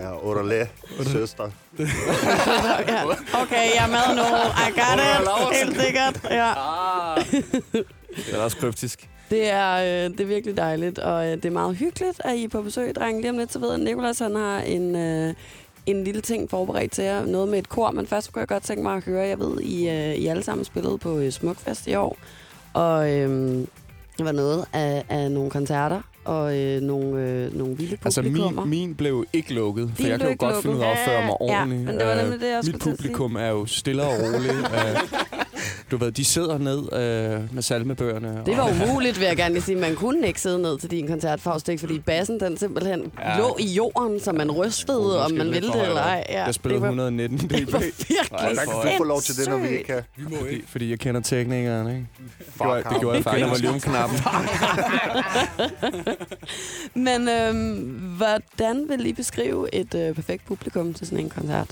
Ja, 0.00 0.26
Oderle, 0.26 0.68
søster. 1.06 1.50
ja. 1.78 3.04
Okay, 3.42 3.66
jeg 3.74 3.84
er 3.84 3.86
med 3.86 4.16
nu. 4.16 4.22
I 4.66 4.70
got 4.80 4.98
it. 4.98 5.58
Helt 5.66 5.80
sikkert. 5.82 6.20
Ja. 6.30 6.52
Det 8.16 8.34
er 8.34 8.38
også 8.38 8.56
kryptisk. 8.56 9.08
Det 9.30 9.50
er, 9.50 9.72
øh, 9.74 10.10
det 10.10 10.20
er 10.20 10.24
virkelig 10.24 10.56
dejligt, 10.56 10.98
og 10.98 11.26
øh, 11.26 11.32
det 11.36 11.44
er 11.44 11.50
meget 11.50 11.76
hyggeligt, 11.76 12.20
at 12.24 12.36
I 12.36 12.44
er 12.44 12.48
på 12.48 12.62
besøg, 12.62 12.94
drenge. 12.94 13.20
Lige 13.20 13.30
om 13.30 13.38
lidt, 13.38 13.52
så 13.52 13.58
ved 13.58 13.68
jeg, 13.68 13.78
at 13.78 13.84
Nicolas 13.84 14.18
han 14.18 14.34
har 14.34 14.58
en, 14.60 14.96
øh, 14.96 15.34
en 15.86 16.04
lille 16.04 16.20
ting 16.20 16.50
forberedt 16.50 16.92
til 16.92 17.04
jer. 17.04 17.26
Noget 17.26 17.48
med 17.48 17.58
et 17.58 17.68
kor, 17.68 17.90
men 17.90 18.06
først 18.06 18.32
kunne 18.32 18.40
jeg 18.40 18.48
godt 18.48 18.62
tænke 18.62 18.82
mig 18.82 18.96
at 18.96 19.04
høre. 19.04 19.26
Jeg 19.26 19.38
ved, 19.38 19.60
I, 19.60 19.88
øh, 19.88 20.14
I 20.14 20.26
alle 20.26 20.42
sammen 20.42 20.64
spillede 20.64 20.98
på 20.98 21.18
øh, 21.18 21.32
Smukfest 21.32 21.86
i 21.86 21.94
år, 21.94 22.16
og 22.74 23.10
øh, 23.12 23.28
det 24.18 24.24
var 24.26 24.32
noget 24.32 24.64
af, 24.72 25.04
af 25.08 25.30
nogle 25.30 25.50
koncerter 25.50 26.00
og 26.24 26.58
øh, 26.58 26.80
nogle, 26.80 27.20
øh, 27.20 27.58
nogle 27.58 27.76
vilde 27.76 27.96
Altså, 28.04 28.22
min, 28.22 28.58
min 28.66 28.94
blev 28.94 29.24
ikke 29.32 29.54
lukket, 29.54 29.90
for 29.94 29.96
Din 29.96 30.06
jeg 30.08 30.20
kan 30.20 30.28
jo 30.30 30.36
godt 30.38 30.62
finde 30.62 30.76
ud 30.76 30.80
af 30.82 30.86
at 30.86 30.96
lukket. 30.96 31.02
opføre 31.02 31.20
mig 31.26 31.36
Ja, 31.40 31.60
ordentligt. 31.60 31.84
men 31.84 31.98
det 31.98 32.06
var 32.06 32.14
nemlig 32.22 32.40
det, 32.40 32.46
jeg 32.46 32.58
Øh, 32.58 32.72
Mit 32.72 32.80
publikum 32.82 33.36
er 33.36 33.48
jo 33.48 33.66
stille 33.66 34.02
og 34.02 34.12
roligt. 34.12 34.52
Du 35.92 35.96
ved, 35.96 36.12
de 36.12 36.24
sidder 36.24 36.58
ned 36.58 36.78
øh, 36.92 37.54
med 37.54 37.62
salmebøgerne. 37.62 38.42
Det 38.46 38.56
var 38.56 38.62
og, 38.62 38.70
umuligt, 38.88 39.20
vil 39.20 39.26
jeg 39.26 39.36
gerne 39.36 39.54
lige 39.54 39.62
sige. 39.64 39.76
Man 39.76 39.94
kunne 39.96 40.26
ikke 40.26 40.40
sidde 40.40 40.62
ned 40.62 40.78
til 40.78 40.90
din 40.90 41.08
koncert, 41.08 41.40
Faustik, 41.40 41.80
fordi 41.80 41.98
bassen 41.98 42.40
den 42.40 42.56
simpelthen 42.56 43.12
Ja. 43.18 43.30
ja. 43.32 43.38
lå 43.38 43.56
i 43.60 43.66
jorden, 43.66 44.20
så 44.20 44.32
man 44.32 44.50
rystede, 44.50 45.24
om 45.24 45.32
man 45.32 45.46
ville 45.50 45.68
det 45.72 45.82
eller 45.88 46.00
ej. 46.02 46.24
Ja, 46.28 46.44
jeg 46.44 46.54
spillede 46.54 46.74
det 46.80 46.82
var, 46.82 46.88
119 46.88 47.38
dB. 47.38 47.50
det 47.50 47.72
var 47.72 47.78
virkelig 47.78 48.08
Der 48.30 48.54
kan 48.54 48.90
du 48.92 48.96
få 48.98 49.04
lov 49.04 49.20
til 49.20 49.36
det, 49.36 49.48
når 49.48 49.56
vi 49.58 49.68
ikke 49.68 49.84
kan. 49.84 50.02
Vi 50.16 50.22
må 50.24 50.36
Fordi, 50.40 50.62
fordi 50.68 50.90
jeg 50.90 50.98
kender 50.98 51.20
teknikeren, 51.20 51.88
ikke? 51.88 52.06
Det 52.38 52.54
gjorde, 52.58 52.82
ham. 52.82 52.92
det 52.92 53.00
gjorde 53.00 53.16
jeg 53.16 53.24
faktisk. 53.24 53.46
Finder 53.46 53.60
volumeknappen. 53.62 54.18
Men 57.06 57.28
øhm, 57.28 57.80
hvordan 58.16 58.84
vil 58.88 59.06
I 59.06 59.12
beskrive 59.12 59.74
et 59.74 59.94
øh, 59.94 60.14
perfekt 60.14 60.46
publikum 60.46 60.94
til 60.94 61.06
sådan 61.06 61.24
en 61.24 61.30
koncert? 61.30 61.70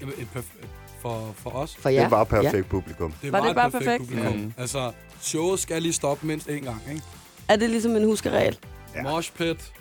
Et 0.00 0.26
perf- 0.36 0.66
for, 1.02 1.34
for 1.36 1.50
os. 1.50 1.74
For 1.76 1.88
jer? 1.88 2.02
Det 2.02 2.10
var 2.10 2.24
perfekt 2.24 2.54
Ja. 2.56 2.62
publikum. 2.70 3.14
Det 3.22 3.32
Var 3.32 3.40
det 3.40 3.48
et 3.50 3.54
bare 3.56 3.70
perfekt 3.70 3.84
perfekt? 3.88 4.08
publikum. 4.10 4.36
Mm. 4.36 4.52
Altså, 4.58 4.92
showet 5.20 5.60
skal 5.60 5.82
lige 5.82 5.92
stoppe 5.92 6.26
mindst 6.26 6.46
én 6.48 6.52
gang, 6.64 6.82
ikke? 6.90 7.02
Er 7.48 7.56
det 7.56 7.70
ligesom 7.70 7.96
en 7.96 8.04
huskeregel? 8.04 8.58
Ja. 8.94 9.02
Moshpit, 9.02 9.72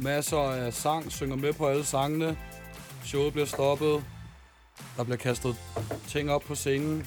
masser 0.00 0.38
af 0.38 0.72
sang, 0.72 1.12
synger 1.12 1.36
med 1.36 1.52
på 1.52 1.66
alle 1.68 1.84
sangene. 1.84 2.36
Showet 3.04 3.32
bliver 3.32 3.46
stoppet. 3.46 4.04
Der 4.96 5.04
bliver 5.04 5.16
kastet 5.16 5.56
ting 6.08 6.30
op 6.30 6.42
på 6.42 6.54
scenen. 6.54 7.06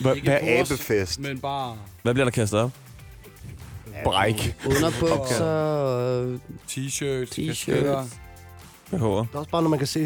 Hvad- 0.00 0.14
Ikke 0.14 0.28
hvad 0.28 0.60
os, 0.60 0.70
abefest? 0.70 1.20
Men 1.20 1.40
bare 1.40 1.76
Hvad 2.02 2.14
bliver 2.14 2.24
der 2.24 2.30
kastet 2.32 2.60
op? 2.60 2.70
Bræk. 4.04 4.56
Underbukser, 4.66 5.78
øh, 6.22 6.38
t-shirts, 6.68 7.38
T-shirts. 7.38 8.16
Håber. 8.96 9.20
Det 9.24 9.34
er 9.34 9.38
også 9.38 9.50
bare, 9.50 9.62
når 9.62 9.68
man 9.70 9.78
kan 9.78 9.88
se, 9.88 10.00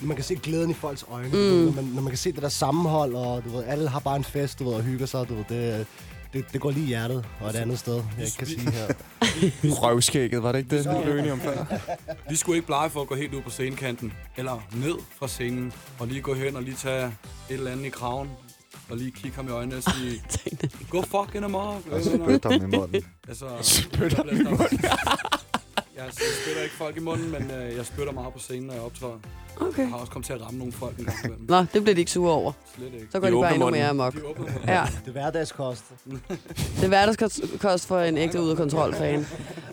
når 0.00 0.06
man 0.06 0.16
kan 0.16 0.24
se 0.24 0.34
glæden 0.34 0.70
i 0.70 0.74
folks 0.74 1.04
øjne. 1.12 1.26
Mm. 1.28 1.32
Du 1.32 1.38
ved, 1.38 1.64
når, 1.64 1.72
man, 1.72 1.84
når 1.84 2.02
man 2.02 2.10
kan 2.10 2.18
se 2.18 2.32
det 2.32 2.42
der 2.42 2.48
sammenhold, 2.48 3.14
og 3.14 3.44
du 3.44 3.50
ved, 3.50 3.64
alle 3.64 3.88
har 3.88 3.98
bare 4.00 4.16
en 4.16 4.24
fest, 4.24 4.58
du 4.58 4.64
ved, 4.64 4.74
og 4.74 4.82
hygger 4.82 5.06
sig. 5.06 5.28
Du 5.28 5.34
ved, 5.34 5.44
det, 5.48 5.86
det, 6.32 6.44
det 6.52 6.60
går 6.60 6.70
lige 6.70 6.84
i 6.84 6.88
hjertet, 6.88 7.24
og 7.40 7.50
et 7.50 7.56
andet 7.56 7.78
sted, 7.78 7.94
jeg 8.18 8.24
ikke 8.26 8.38
kan 8.38 8.46
sige 8.46 8.70
her. 8.70 8.86
Røvskægget, 9.82 10.42
var 10.42 10.52
det 10.52 10.58
ikke 10.58 10.76
det, 10.76 10.84
vi 10.98 11.02
blev 11.04 11.16
enige 11.16 11.32
om 11.32 11.40
før? 11.40 11.64
Vi 12.30 12.36
skulle 12.36 12.56
ikke 12.56 12.66
blege 12.66 12.90
for 12.90 13.00
at 13.00 13.08
gå 13.08 13.14
helt 13.14 13.34
ud 13.34 13.40
på 13.42 13.50
scenekanten, 13.50 14.12
eller 14.36 14.66
ned 14.72 14.94
fra 15.18 15.28
scenen, 15.28 15.72
og 15.98 16.06
lige 16.06 16.20
gå 16.20 16.34
hen 16.34 16.56
og 16.56 16.62
lige 16.62 16.76
tage 16.76 17.06
et 17.06 17.12
eller 17.48 17.70
andet 17.70 17.84
i 17.84 17.88
kraven, 17.88 18.28
og 18.90 18.96
lige 18.96 19.10
kigge 19.10 19.36
ham 19.36 19.48
i 19.48 19.50
øjnene 19.50 19.76
og 19.76 19.82
sige, 19.82 20.22
gå 20.90 21.02
fucking 21.02 21.44
amok. 21.44 21.82
Og 21.90 22.00
spytte 22.02 22.48
ham 22.48 22.72
i 22.72 22.76
munden. 22.76 23.02
Altså, 23.28 23.46
Spytte 23.62 24.16
ham 24.16 24.28
i 24.28 24.42
munden. 24.42 24.80
Jeg, 26.00 26.06
jeg 26.06 26.32
spytter 26.44 26.62
ikke 26.62 26.74
folk 26.74 26.96
i 26.96 27.00
munden, 27.00 27.30
men 27.30 27.50
øh, 27.50 27.76
jeg 27.76 27.86
spytter 27.86 28.12
meget 28.12 28.32
på 28.32 28.38
scenen, 28.38 28.66
når 28.66 28.74
jeg 28.74 28.82
optræder. 28.82 29.12
Okay. 29.60 29.78
Jeg 29.82 29.88
har 29.88 29.96
også 29.96 30.12
kommet 30.12 30.26
til 30.26 30.32
at 30.32 30.42
ramme 30.42 30.58
nogle 30.58 30.72
folk 30.72 30.98
en 30.98 31.04
gang 31.04 31.16
imellem. 31.24 31.46
Nå, 31.48 31.58
det 31.60 31.82
bliver 31.82 31.94
de 31.94 32.00
ikke 32.00 32.10
sure 32.10 32.32
over. 32.32 32.52
Slet 32.76 32.86
ikke. 32.94 33.06
Så 33.12 33.20
går 33.20 33.26
De 33.26 33.34
de, 33.36 33.40
bare 33.42 33.54
endnu 33.54 33.70
mere 33.70 33.88
amok. 33.88 34.14
De. 34.14 34.20
Ja, 34.66 34.82
Det 35.00 35.08
er 35.08 35.12
hverdagskost. 35.12 35.84
det 36.76 36.84
er 36.84 36.88
hverdagskost 36.88 37.86
for 37.86 38.00
en 38.00 38.16
ægte 38.18 38.40
ud 38.40 38.50
af 38.50 38.56
kontrol-fan. 38.56 39.18
Det 39.18 39.26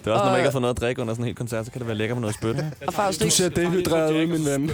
er 0.08 0.12
også, 0.12 0.24
når 0.24 0.26
man 0.26 0.36
ikke 0.36 0.44
har 0.48 0.52
fået 0.52 0.62
noget 0.62 0.76
at 0.76 0.82
drikke 0.82 1.02
under 1.02 1.14
sådan 1.14 1.24
en 1.24 1.28
hel 1.28 1.36
koncert, 1.36 1.66
så 1.66 1.72
kan 1.72 1.80
det 1.80 1.88
være 1.88 1.98
lækker 1.98 2.16
med 2.16 2.22
noget 2.22 2.36
spytte. 2.36 2.72
Og 2.88 2.94
Faust, 2.94 3.24
Du 3.24 3.30
ser 3.30 3.50
dehydreret 3.50 4.14
ud, 4.16 4.28
min 4.28 4.46
ven. 4.46 4.72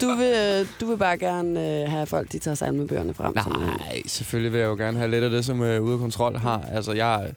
Du 0.00 0.14
vil, 0.14 0.32
øh, 0.60 0.66
du 0.80 0.86
vil 0.86 0.96
bare 0.96 1.18
gerne 1.18 1.80
øh, 1.82 1.90
have 1.90 2.06
folk, 2.06 2.32
de 2.32 2.38
tager 2.38 2.54
salmebøgerne 2.54 3.14
frem. 3.14 3.34
øh. 3.38 3.66
Nej, 3.66 4.02
selvfølgelig 4.06 4.52
vil 4.52 4.58
jeg 4.60 4.66
jo 4.66 4.74
gerne 4.74 4.98
have 4.98 5.10
lidt 5.10 5.24
af 5.24 5.30
det, 5.30 5.44
som 5.44 5.60
uh, 5.60 5.66
Ude 5.66 5.92
af 5.92 5.98
Kontrol 5.98 6.36
har. 6.36 6.64
Altså, 6.72 6.92
jeg, 6.92 7.32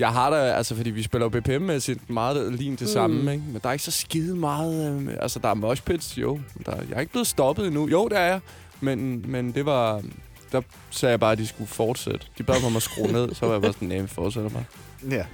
jeg 0.00 0.08
har 0.12 0.30
da, 0.30 0.36
altså, 0.36 0.76
fordi 0.76 0.90
vi 0.90 1.02
spiller 1.02 1.28
jo 1.32 1.40
BPM-mæssigt 1.40 2.10
meget 2.10 2.52
lige 2.54 2.70
det 2.70 2.80
Mm. 2.80 2.86
samme, 2.86 3.32
ikke? 3.32 3.44
Men 3.46 3.60
der 3.62 3.68
er 3.68 3.72
ikke 3.72 3.84
så 3.84 3.90
skide 3.90 4.36
meget, 4.36 5.00
øh, 5.08 5.14
altså, 5.20 5.38
der 5.38 5.48
er 5.48 5.54
moshpits, 5.54 6.18
jo. 6.18 6.34
men 6.34 6.62
Der, 6.66 6.72
jeg 6.88 6.96
er 6.96 7.00
ikke 7.00 7.12
blevet 7.12 7.26
stoppet 7.26 7.66
endnu. 7.66 7.88
Jo, 7.88 8.08
det 8.08 8.18
er 8.18 8.22
jeg. 8.24 8.40
Men, 8.80 9.24
men 9.30 9.52
det 9.52 9.66
var, 9.66 10.02
der 10.52 10.60
sagde 10.90 11.10
jeg 11.10 11.20
bare, 11.20 11.32
at 11.32 11.38
de 11.38 11.46
skulle 11.46 11.68
fortsætte. 11.68 12.26
De 12.38 12.42
bad 12.42 12.60
mig 12.60 12.66
om 12.66 12.76
at 12.76 12.82
skrue 12.82 13.12
ned, 13.12 13.34
så 13.34 13.46
var 13.46 13.52
jeg 13.52 13.62
bare 13.62 13.72
sådan, 13.72 13.88
nej, 13.88 14.00
vi 14.00 14.06
fortsætter 14.06 14.50
bare. 14.50 14.64
Ja. 15.10 15.24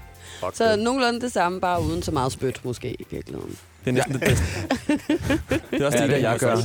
Fuck 0.41 0.57
Så 0.57 0.65
det. 0.73 0.79
nogenlunde 0.79 1.21
det 1.21 1.33
samme, 1.33 1.61
bare 1.61 1.83
uden 1.83 2.03
så 2.03 2.13
meget 2.13 2.33
spyt, 2.33 2.61
måske 2.65 2.93
i 3.01 3.07
virkeligheden. 3.11 3.57
Det 3.85 3.91
er 3.91 3.93
næsten 3.95 4.13
det 4.13 4.21
bedste. 4.21 4.45
Det 5.71 5.81
er 5.83 5.87
også 5.87 5.99
Ja, 5.99 6.05
det, 6.05 6.11
det 6.13 6.23
der 6.23 6.31
jeg 6.31 6.39
gør. 6.39 6.57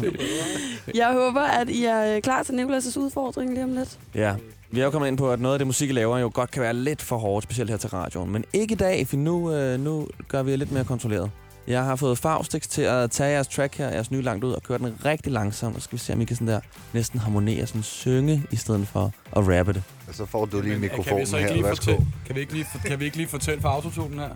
Jeg 0.96 1.14
håber, 1.14 1.42
at 1.42 1.70
I 1.70 1.86
er 1.86 2.16
øh, 2.16 2.22
klar 2.22 2.44
til 2.44 2.54
Nicolas' 2.54 3.00
udfordring 3.00 3.54
lige 3.54 3.64
om 3.64 3.74
lidt. 3.76 3.98
Ja. 4.16 4.36
Vi 4.72 4.80
er 4.80 4.84
jo 4.86 4.90
kommet 4.92 5.08
ind 5.08 5.18
på, 5.18 5.32
at 5.32 5.40
noget 5.40 5.54
af 5.56 5.60
det 5.60 5.68
musik, 5.68 5.90
I 5.90 5.94
laver, 5.94 6.18
jo 6.18 6.32
godt 6.34 6.52
kan 6.52 6.62
være 6.62 6.74
lidt 6.74 7.02
for 7.02 7.18
hårdt, 7.18 7.44
specielt 7.44 7.70
her 7.70 7.78
til 7.78 7.90
radioen. 7.90 8.32
Men 8.32 8.46
ikke 8.54 8.72
i 8.72 8.76
dag, 8.76 9.08
for 9.08 9.18
nu, 9.18 9.52
øh, 9.54 9.80
nu 9.80 10.08
gør 10.28 10.44
vi 10.44 10.52
det 10.52 10.60
lidt 10.60 10.72
mere 10.72 10.84
kontrolleret. 10.84 11.32
Jeg 11.68 11.84
har 11.84 11.96
fået 11.96 12.18
Faustix 12.18 12.68
til 12.68 12.82
at 12.82 13.12
tage 13.12 13.30
jeres 13.30 13.48
track 13.48 13.76
her, 13.78 13.90
jeres 13.90 14.12
nye 14.12 14.22
langt 14.22 14.44
ud, 14.44 14.54
og 14.54 14.64
køre 14.64 14.78
den 14.78 14.96
rigtig 15.06 15.32
langsomt. 15.32 15.76
Og 15.76 15.82
skal 15.82 15.94
vi 15.94 16.00
se, 16.00 16.14
om 16.14 16.22
I 16.22 16.26
kan 16.26 16.36
sådan 16.36 16.48
der 16.48 16.60
næsten 16.94 17.20
harmonere, 17.20 17.68
sådan 17.68 17.84
synge, 17.84 18.44
i 18.52 18.56
stedet 18.56 18.88
for 18.88 19.12
at 19.36 19.38
rappe 19.58 19.74
det. 19.74 19.84
Og 20.08 20.16
så 20.16 20.26
får 20.26 20.46
du 20.46 20.62
lige 20.62 20.74
Men, 20.76 20.84
øh, 20.84 20.90
kan 20.90 20.98
vi 20.98 20.98
mikrofonen 20.98 21.26
så 21.26 21.38
ikke 21.38 21.48
her. 21.50 21.56
lige 21.56 21.66
Værsgo. 21.66 21.84
fortælle, 21.86 22.06
kan 22.26 22.36
vi 22.36 22.40
ikke 22.42 22.54
lige, 22.54 22.66
for- 22.72 22.88
kan 22.88 23.00
vi 23.00 23.06
ikke 23.06 23.18
lige 23.18 23.28
fortælle 23.30 23.62
for 23.62 23.70
autotunen 23.70 24.20
her? 24.20 24.30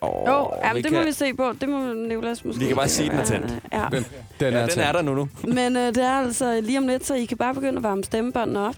Oh, 0.00 0.28
Jo, 0.28 0.50
jamen, 0.64 0.84
det 0.84 0.92
må 0.92 1.02
vi 1.04 1.12
se 1.12 1.34
på. 1.34 1.52
Det 1.60 1.68
må 1.68 1.92
Nicolas 1.92 2.44
måske... 2.44 2.60
Vi 2.60 2.66
kan 2.66 2.76
bare 2.76 2.88
sige, 2.88 3.10
den 3.10 3.18
er 3.18 3.24
tændt. 3.24 3.54
Ja. 3.72 3.86
Den, 3.92 4.04
den, 4.40 4.52
Ja, 4.52 4.58
er, 4.60 4.66
den 4.66 4.78
er 4.80 4.92
der 4.92 5.02
nu 5.02 5.14
nu. 5.14 5.28
Men 5.44 5.76
øh, 5.76 5.86
det 5.94 6.04
er 6.04 6.10
altså 6.12 6.60
lige 6.60 6.78
om 6.78 6.86
lidt, 6.86 7.06
så 7.06 7.14
I 7.14 7.24
kan 7.24 7.36
bare 7.36 7.54
begynde 7.54 7.76
at 7.76 7.82
varme 7.82 8.04
stemmebåndene 8.04 8.60
op. 8.68 8.74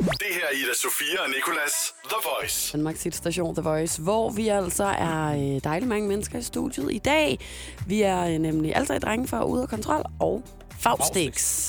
Det 0.00 0.30
her 0.30 0.46
er 0.50 0.54
Ida 0.54 0.74
Sofia 0.74 1.22
og 1.24 1.28
Nicolas 1.28 1.94
The 2.04 2.16
Voice. 2.24 2.72
Danmarks 2.76 3.06
station 3.16 3.54
The 3.54 3.62
Voice, 3.62 4.02
hvor 4.02 4.30
vi 4.30 4.48
altså 4.48 4.84
er 4.84 5.26
øh, 5.26 5.60
dejligt 5.64 5.88
mange 5.88 6.08
mennesker 6.08 6.38
i 6.38 6.42
studiet 6.42 6.92
i 6.92 6.98
dag. 6.98 7.38
Vi 7.86 8.02
er 8.02 8.24
øh, 8.24 8.38
nemlig 8.38 8.76
alle 8.76 8.86
tre 8.86 8.98
drenge 8.98 9.28
fra 9.28 9.44
Ude 9.44 9.62
af 9.62 9.68
Kontrol 9.68 10.02
og 10.20 10.42
Faustix. 10.78 11.68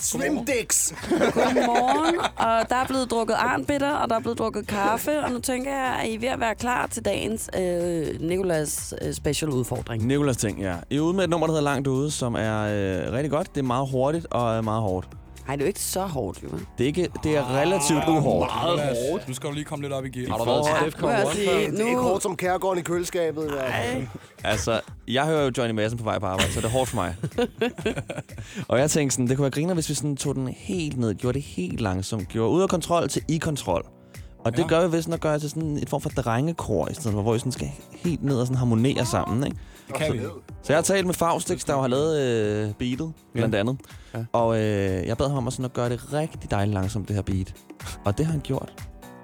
Swimdicks! 0.00 0.94
Godmorgen, 1.08 2.18
og 2.36 2.68
der 2.68 2.76
er 2.76 2.86
blevet 2.86 3.10
drukket 3.10 3.34
arnbitter, 3.34 3.90
og 3.90 4.10
der 4.10 4.16
er 4.16 4.20
blevet 4.20 4.38
drukket 4.38 4.66
kaffe, 4.66 5.24
og 5.24 5.30
nu 5.30 5.38
tænker 5.38 5.70
jeg, 5.70 6.00
at 6.02 6.08
I 6.08 6.14
er 6.14 6.18
ved 6.18 6.28
at 6.28 6.40
være 6.40 6.54
klar 6.54 6.86
til 6.86 7.04
dagens 7.04 7.50
øh, 7.58 8.20
Nicolas 8.20 8.94
øh, 9.02 9.14
special 9.14 9.50
udfordring. 9.50 10.06
Nikolas 10.06 10.36
ting, 10.36 10.60
ja. 10.60 10.74
I 10.90 10.96
er 10.96 11.00
ude 11.00 11.14
med 11.16 11.24
et 11.24 11.30
nummer, 11.30 11.46
der 11.46 11.52
hedder 11.54 11.64
Langt 11.64 11.86
Ude, 11.88 12.10
som 12.10 12.34
er 12.34 12.62
øh, 12.62 13.12
rigtig 13.12 13.30
godt. 13.30 13.54
Det 13.54 13.60
er 13.60 13.64
meget 13.64 13.88
hurtigt 13.90 14.26
og 14.30 14.64
meget 14.64 14.82
hårdt. 14.82 15.08
Nej, 15.46 15.56
det 15.56 15.62
er 15.62 15.66
jo 15.66 15.68
ikke 15.68 15.80
så 15.80 16.00
hårdt, 16.06 16.42
jo. 16.42 16.48
Det 16.48 16.84
er, 16.84 16.86
ikke, 16.86 17.08
det 17.22 17.36
er 17.36 17.56
relativt 17.56 18.08
uhårdt. 18.08 18.50
Meget 18.54 18.80
hårdt. 18.80 19.28
Nu 19.28 19.34
skal 19.34 19.48
du 19.50 19.54
lige 19.54 19.64
komme 19.64 19.82
lidt 19.82 19.92
op 19.92 20.04
i 20.04 20.08
gear. 20.08 20.30
Har 20.30 20.38
du 20.38 20.44
været 20.44 20.64
til 20.66 20.86
Defcon 20.86 21.02
må 21.02 21.10
jeg 21.10 21.22
1 21.22 21.32
sige, 21.34 21.48
før? 21.48 21.70
Det 21.70 21.80
er 21.80 21.86
ikke 21.86 22.00
hårdt 22.00 22.22
som 22.22 22.36
kærgården 22.36 22.78
i 22.78 22.82
køleskabet. 22.82 23.50
fald. 23.50 24.06
Altså, 24.44 24.80
jeg 25.08 25.26
hører 25.26 25.44
jo 25.44 25.52
Johnny 25.58 25.74
Madsen 25.74 25.98
på 25.98 26.04
vej 26.04 26.18
på 26.18 26.26
arbejde, 26.26 26.52
så 26.52 26.60
det 26.60 26.66
er 26.66 26.70
hårdt 26.70 26.88
for 26.88 26.96
mig. 26.96 27.16
og 28.68 28.78
jeg 28.78 28.90
tænkte 28.90 29.14
sådan, 29.14 29.28
det 29.28 29.36
kunne 29.36 29.42
være 29.42 29.50
griner, 29.50 29.74
hvis 29.74 29.88
vi 29.88 29.94
sådan 29.94 30.16
tog 30.16 30.34
den 30.34 30.48
helt 30.48 30.98
ned, 30.98 31.14
gjorde 31.14 31.34
det 31.34 31.42
helt 31.42 31.80
langsomt, 31.80 32.28
gjorde 32.28 32.50
ud 32.50 32.62
af 32.62 32.68
kontrol 32.68 33.08
til 33.08 33.22
i 33.28 33.38
kontrol. 33.38 33.86
Og 34.46 34.52
det 34.56 34.62
Ja. 34.62 34.66
gør 34.68 34.86
vi 34.86 34.92
ved 34.92 35.02
sådan 35.02 35.14
at 35.14 35.20
gøre 35.20 35.38
til 35.38 35.50
sådan 35.50 35.76
et 35.76 35.88
form 35.90 36.00
for 36.00 36.08
drengekor, 36.10 36.88
i 36.88 36.94
stedet 36.94 37.12
for, 37.12 37.22
hvor 37.22 37.32
vi 37.32 37.38
sådan 37.38 37.52
skal 37.52 37.70
helt 37.90 38.24
ned 38.24 38.40
og 38.40 38.46
sådan 38.46 38.58
harmonere 38.58 39.06
sammen, 39.06 39.44
ikke? 39.44 39.56
Det 39.88 39.94
kan 39.94 40.12
vi. 40.12 40.18
Så 40.62 40.72
jeg 40.72 40.76
har 40.76 40.82
talt 40.82 41.06
med 41.06 41.14
Faustix, 41.14 41.64
der 41.64 41.72
jo 41.74 41.80
har 41.80 41.88
lavet 41.88 42.20
øh, 42.20 42.72
beatet, 42.74 43.12
blandt 43.32 43.54
andet. 43.54 43.76
Ja. 44.14 44.24
Og 44.32 44.56
øh, 44.58 45.06
jeg 45.06 45.16
bad 45.16 45.28
ham 45.28 45.36
om 45.38 45.46
at, 45.46 45.52
sådan 45.52 45.64
at 45.64 45.72
gøre 45.72 45.88
det 45.88 46.12
rigtig 46.12 46.50
dejligt 46.50 46.74
langsomt, 46.74 47.08
det 47.08 47.16
her 47.16 47.22
beat. 47.22 47.54
Og 48.04 48.18
det 48.18 48.26
har 48.26 48.32
han 48.32 48.40
gjort. 48.40 48.72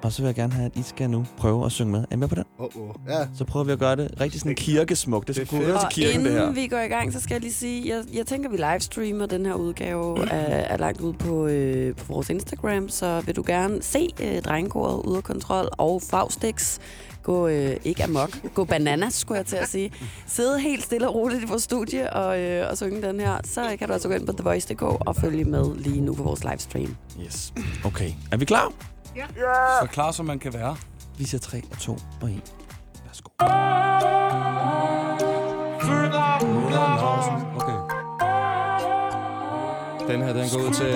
Og 0.02 0.12
så 0.12 0.22
vil 0.22 0.28
jeg 0.28 0.34
gerne 0.34 0.52
have, 0.52 0.66
at 0.66 0.76
I 0.76 0.82
skal 0.82 1.10
nu 1.10 1.26
prøve 1.36 1.66
at 1.66 1.72
synge 1.72 1.92
med. 1.92 2.00
Er 2.00 2.06
I 2.12 2.16
med 2.16 2.28
på 2.28 2.34
den? 2.34 2.44
Oh, 2.58 2.76
oh. 2.76 2.94
Ja. 3.08 3.26
Så 3.34 3.44
prøver 3.44 3.64
vi 3.64 3.72
at 3.72 3.78
gøre 3.78 3.96
det 3.96 4.20
rigtig 4.20 4.40
sådan 4.40 4.54
kirkesmukt. 4.54 5.28
Det 5.28 5.38
er 5.38 5.44
kunne 5.44 5.64
høre 5.64 5.80
til 5.80 6.02
kirken, 6.02 6.24
det 6.24 6.32
her. 6.32 6.40
inden 6.40 6.56
vi 6.56 6.66
går 6.66 6.78
i 6.78 6.88
gang, 6.88 7.12
så 7.12 7.20
skal 7.20 7.34
jeg 7.34 7.40
lige 7.40 7.52
sige, 7.52 7.88
jeg, 7.88 8.04
jeg 8.14 8.26
tænker, 8.26 8.50
vi 8.50 8.56
livestreamer 8.56 9.26
den 9.26 9.46
her 9.46 9.54
udgave 9.54 10.32
af, 10.32 10.66
er 10.74 10.76
lagt 10.76 11.00
ud 11.00 11.12
på, 11.12 11.46
øh, 11.46 11.96
på 11.96 12.04
vores 12.12 12.30
Instagram, 12.30 12.88
så 12.88 13.22
vil 13.26 13.36
du 13.36 13.44
gerne 13.46 13.82
se 13.82 14.08
øh, 14.22 14.42
drengekoret 14.42 15.02
ude 15.02 15.16
af 15.16 15.24
kontrol 15.24 15.68
og 15.72 16.02
Faustix 16.02 16.78
gå 17.22 17.48
øh, 17.48 17.76
ikke 17.84 18.04
amok, 18.04 18.54
gå 18.54 18.64
bananas, 18.64 19.14
skulle 19.14 19.38
jeg 19.38 19.46
til 19.46 19.56
at 19.56 19.68
sige. 19.68 19.92
Sidde 20.26 20.60
helt 20.60 20.84
stille 20.84 21.08
og 21.08 21.14
roligt 21.14 21.42
i 21.42 21.46
vores 21.46 21.62
studie 21.62 22.12
og, 22.12 22.40
øh, 22.40 22.70
og 22.70 22.76
synge 22.78 23.02
den 23.02 23.20
her, 23.20 23.40
så 23.44 23.76
kan 23.78 23.88
du 23.88 23.92
altså 23.92 24.08
gå 24.08 24.14
ind 24.14 24.26
på 24.26 24.32
TheVoice.dk 24.32 24.82
og 24.82 25.16
følge 25.16 25.44
med 25.44 25.76
lige 25.76 26.00
nu 26.00 26.14
på 26.14 26.22
vores 26.22 26.44
livestream. 26.44 26.96
Yes. 27.24 27.52
Okay. 27.84 28.10
Er 28.32 28.36
vi 28.36 28.44
klar? 28.44 28.91
Så 29.82 29.88
klar 29.92 30.10
som 30.10 30.26
man 30.26 30.38
kan 30.38 30.54
være. 30.54 30.76
Vi 31.18 31.24
siger 31.24 31.40
3 31.40 31.62
og 31.72 31.78
2 31.78 31.92
og 32.22 32.30
1. 32.30 32.54
Værsgo. 33.06 33.28
Okay. 37.56 37.78
Den 40.12 40.22
her, 40.22 40.32
den 40.32 40.48
går 40.52 40.58
ud 40.68 40.74
til... 40.74 40.92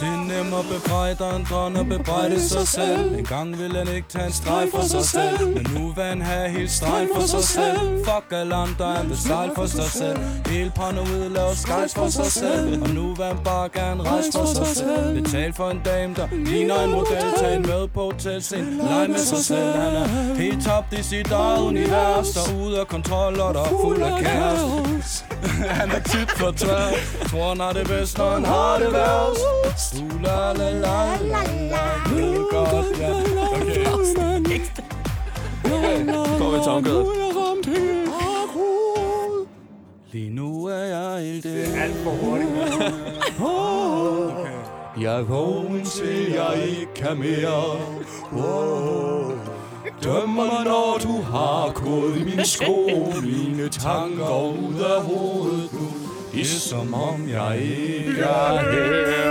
Det 0.00 0.08
er 0.08 0.24
nemmere 0.34 0.60
at 0.60 0.66
bebrejde 0.66 1.24
andre 1.24 1.66
end 1.66 1.78
at 1.78 1.88
bebrejde 1.88 2.48
sig 2.48 2.68
selv. 2.68 3.14
En 3.18 3.24
gang 3.24 3.58
ville 3.58 3.78
han 3.78 3.88
ikke 3.96 4.08
tage 4.08 4.26
en 4.26 4.32
streg 4.32 4.68
for 4.74 4.82
sig 4.82 5.04
selv. 5.04 5.48
Men 5.54 5.66
nu 5.74 5.92
vil 5.96 6.04
han 6.04 6.22
have 6.22 6.50
helt 6.50 6.70
streg 6.70 7.08
for 7.14 7.26
sig 7.26 7.44
selv. 7.44 8.04
Fuck 8.04 8.26
alle 8.32 8.54
andre, 8.54 8.94
han 8.96 9.08
vil 9.08 9.18
sejle 9.18 9.52
for 9.54 9.66
sig 9.66 9.84
selv. 9.84 10.18
Helt 10.46 10.74
paranoid, 10.74 11.28
laver 11.28 11.54
skies 11.54 11.94
for 11.94 12.08
sig 12.08 12.26
selv. 12.26 12.82
Og 12.82 12.88
nu 12.88 13.14
vil 13.14 13.24
han 13.24 13.38
bare 13.44 13.68
gerne 13.68 14.02
rejse 14.02 14.32
for 14.32 14.46
sig 14.46 14.66
selv. 14.66 15.22
Betal 15.22 15.52
for 15.52 15.70
en 15.70 15.80
dame, 15.84 16.14
der 16.14 16.28
ligner 16.32 16.80
en 16.80 16.90
model. 16.90 17.24
Tag 17.38 17.56
en 17.56 17.62
med 17.62 17.88
på 17.88 18.00
hotelscene, 18.00 18.76
leg 18.76 19.06
med 19.10 19.18
sig 19.18 19.38
selv. 19.38 19.72
Han 19.76 19.96
er 19.96 20.34
helt 20.34 20.64
tabt 20.64 20.92
i 20.92 21.02
sit 21.02 21.30
eget 21.30 21.60
univers. 21.60 22.28
Der 22.28 22.64
ude 22.64 22.80
af 22.80 22.88
kontrol, 22.88 23.40
og 23.40 23.54
der 23.54 23.60
er 23.60 23.74
fuld 23.82 24.02
af 24.02 24.18
kaos 24.22 25.24
Han 25.78 25.90
er 25.90 25.98
tit 26.00 26.30
for 26.30 26.50
tør 26.50 26.92
Tror 27.28 27.48
han 27.48 27.60
har 27.60 27.72
det 27.72 27.86
bedst, 27.88 28.18
når 28.18 28.30
han 28.30 28.44
har 28.44 28.78
det 28.78 28.92
værst. 28.92 30.02
Uh, 30.02 30.22
la 30.22 30.52
la 30.52 30.70
la 30.70 31.16
la. 31.20 31.42
La 31.72 31.82
Det 32.10 32.34
er 32.34 32.54
godt, 32.54 32.98
ja. 33.00 33.08
Okay. 35.64 36.06
Går 36.38 36.50
vi 36.50 36.58
til 36.62 36.72
omkødet. 36.72 37.06
Lige 40.12 40.30
nu 40.30 40.66
er 40.66 40.84
jeg 40.84 41.20
helt 41.24 41.44
det 41.44 41.64
Alt 41.82 41.96
for 42.04 42.10
hurtigt. 42.10 42.48
Jeg 45.00 45.18
er 45.18 45.22
vågen 45.22 45.84
til 45.84 46.32
jeg 46.32 46.62
ikke 46.68 46.94
kan 46.94 47.18
mere. 47.18 47.72
Oh. 48.32 49.17
Døm 50.04 50.28
mig 50.28 50.64
når 50.64 50.98
du 51.02 51.22
har 51.22 51.72
gået 51.74 52.16
i 52.16 52.24
mine 52.24 52.46
sko 52.46 52.88
Mine 53.22 53.68
tanker 53.68 54.46
ud 54.46 54.80
af 54.80 55.02
hovedet 55.02 55.72
nu 55.72 55.88
Det 56.32 56.40
er 56.40 56.44
som 56.44 56.94
om 56.94 57.28
jeg 57.28 57.58
ikke 57.60 58.22
er 58.22 58.58
her 58.58 59.28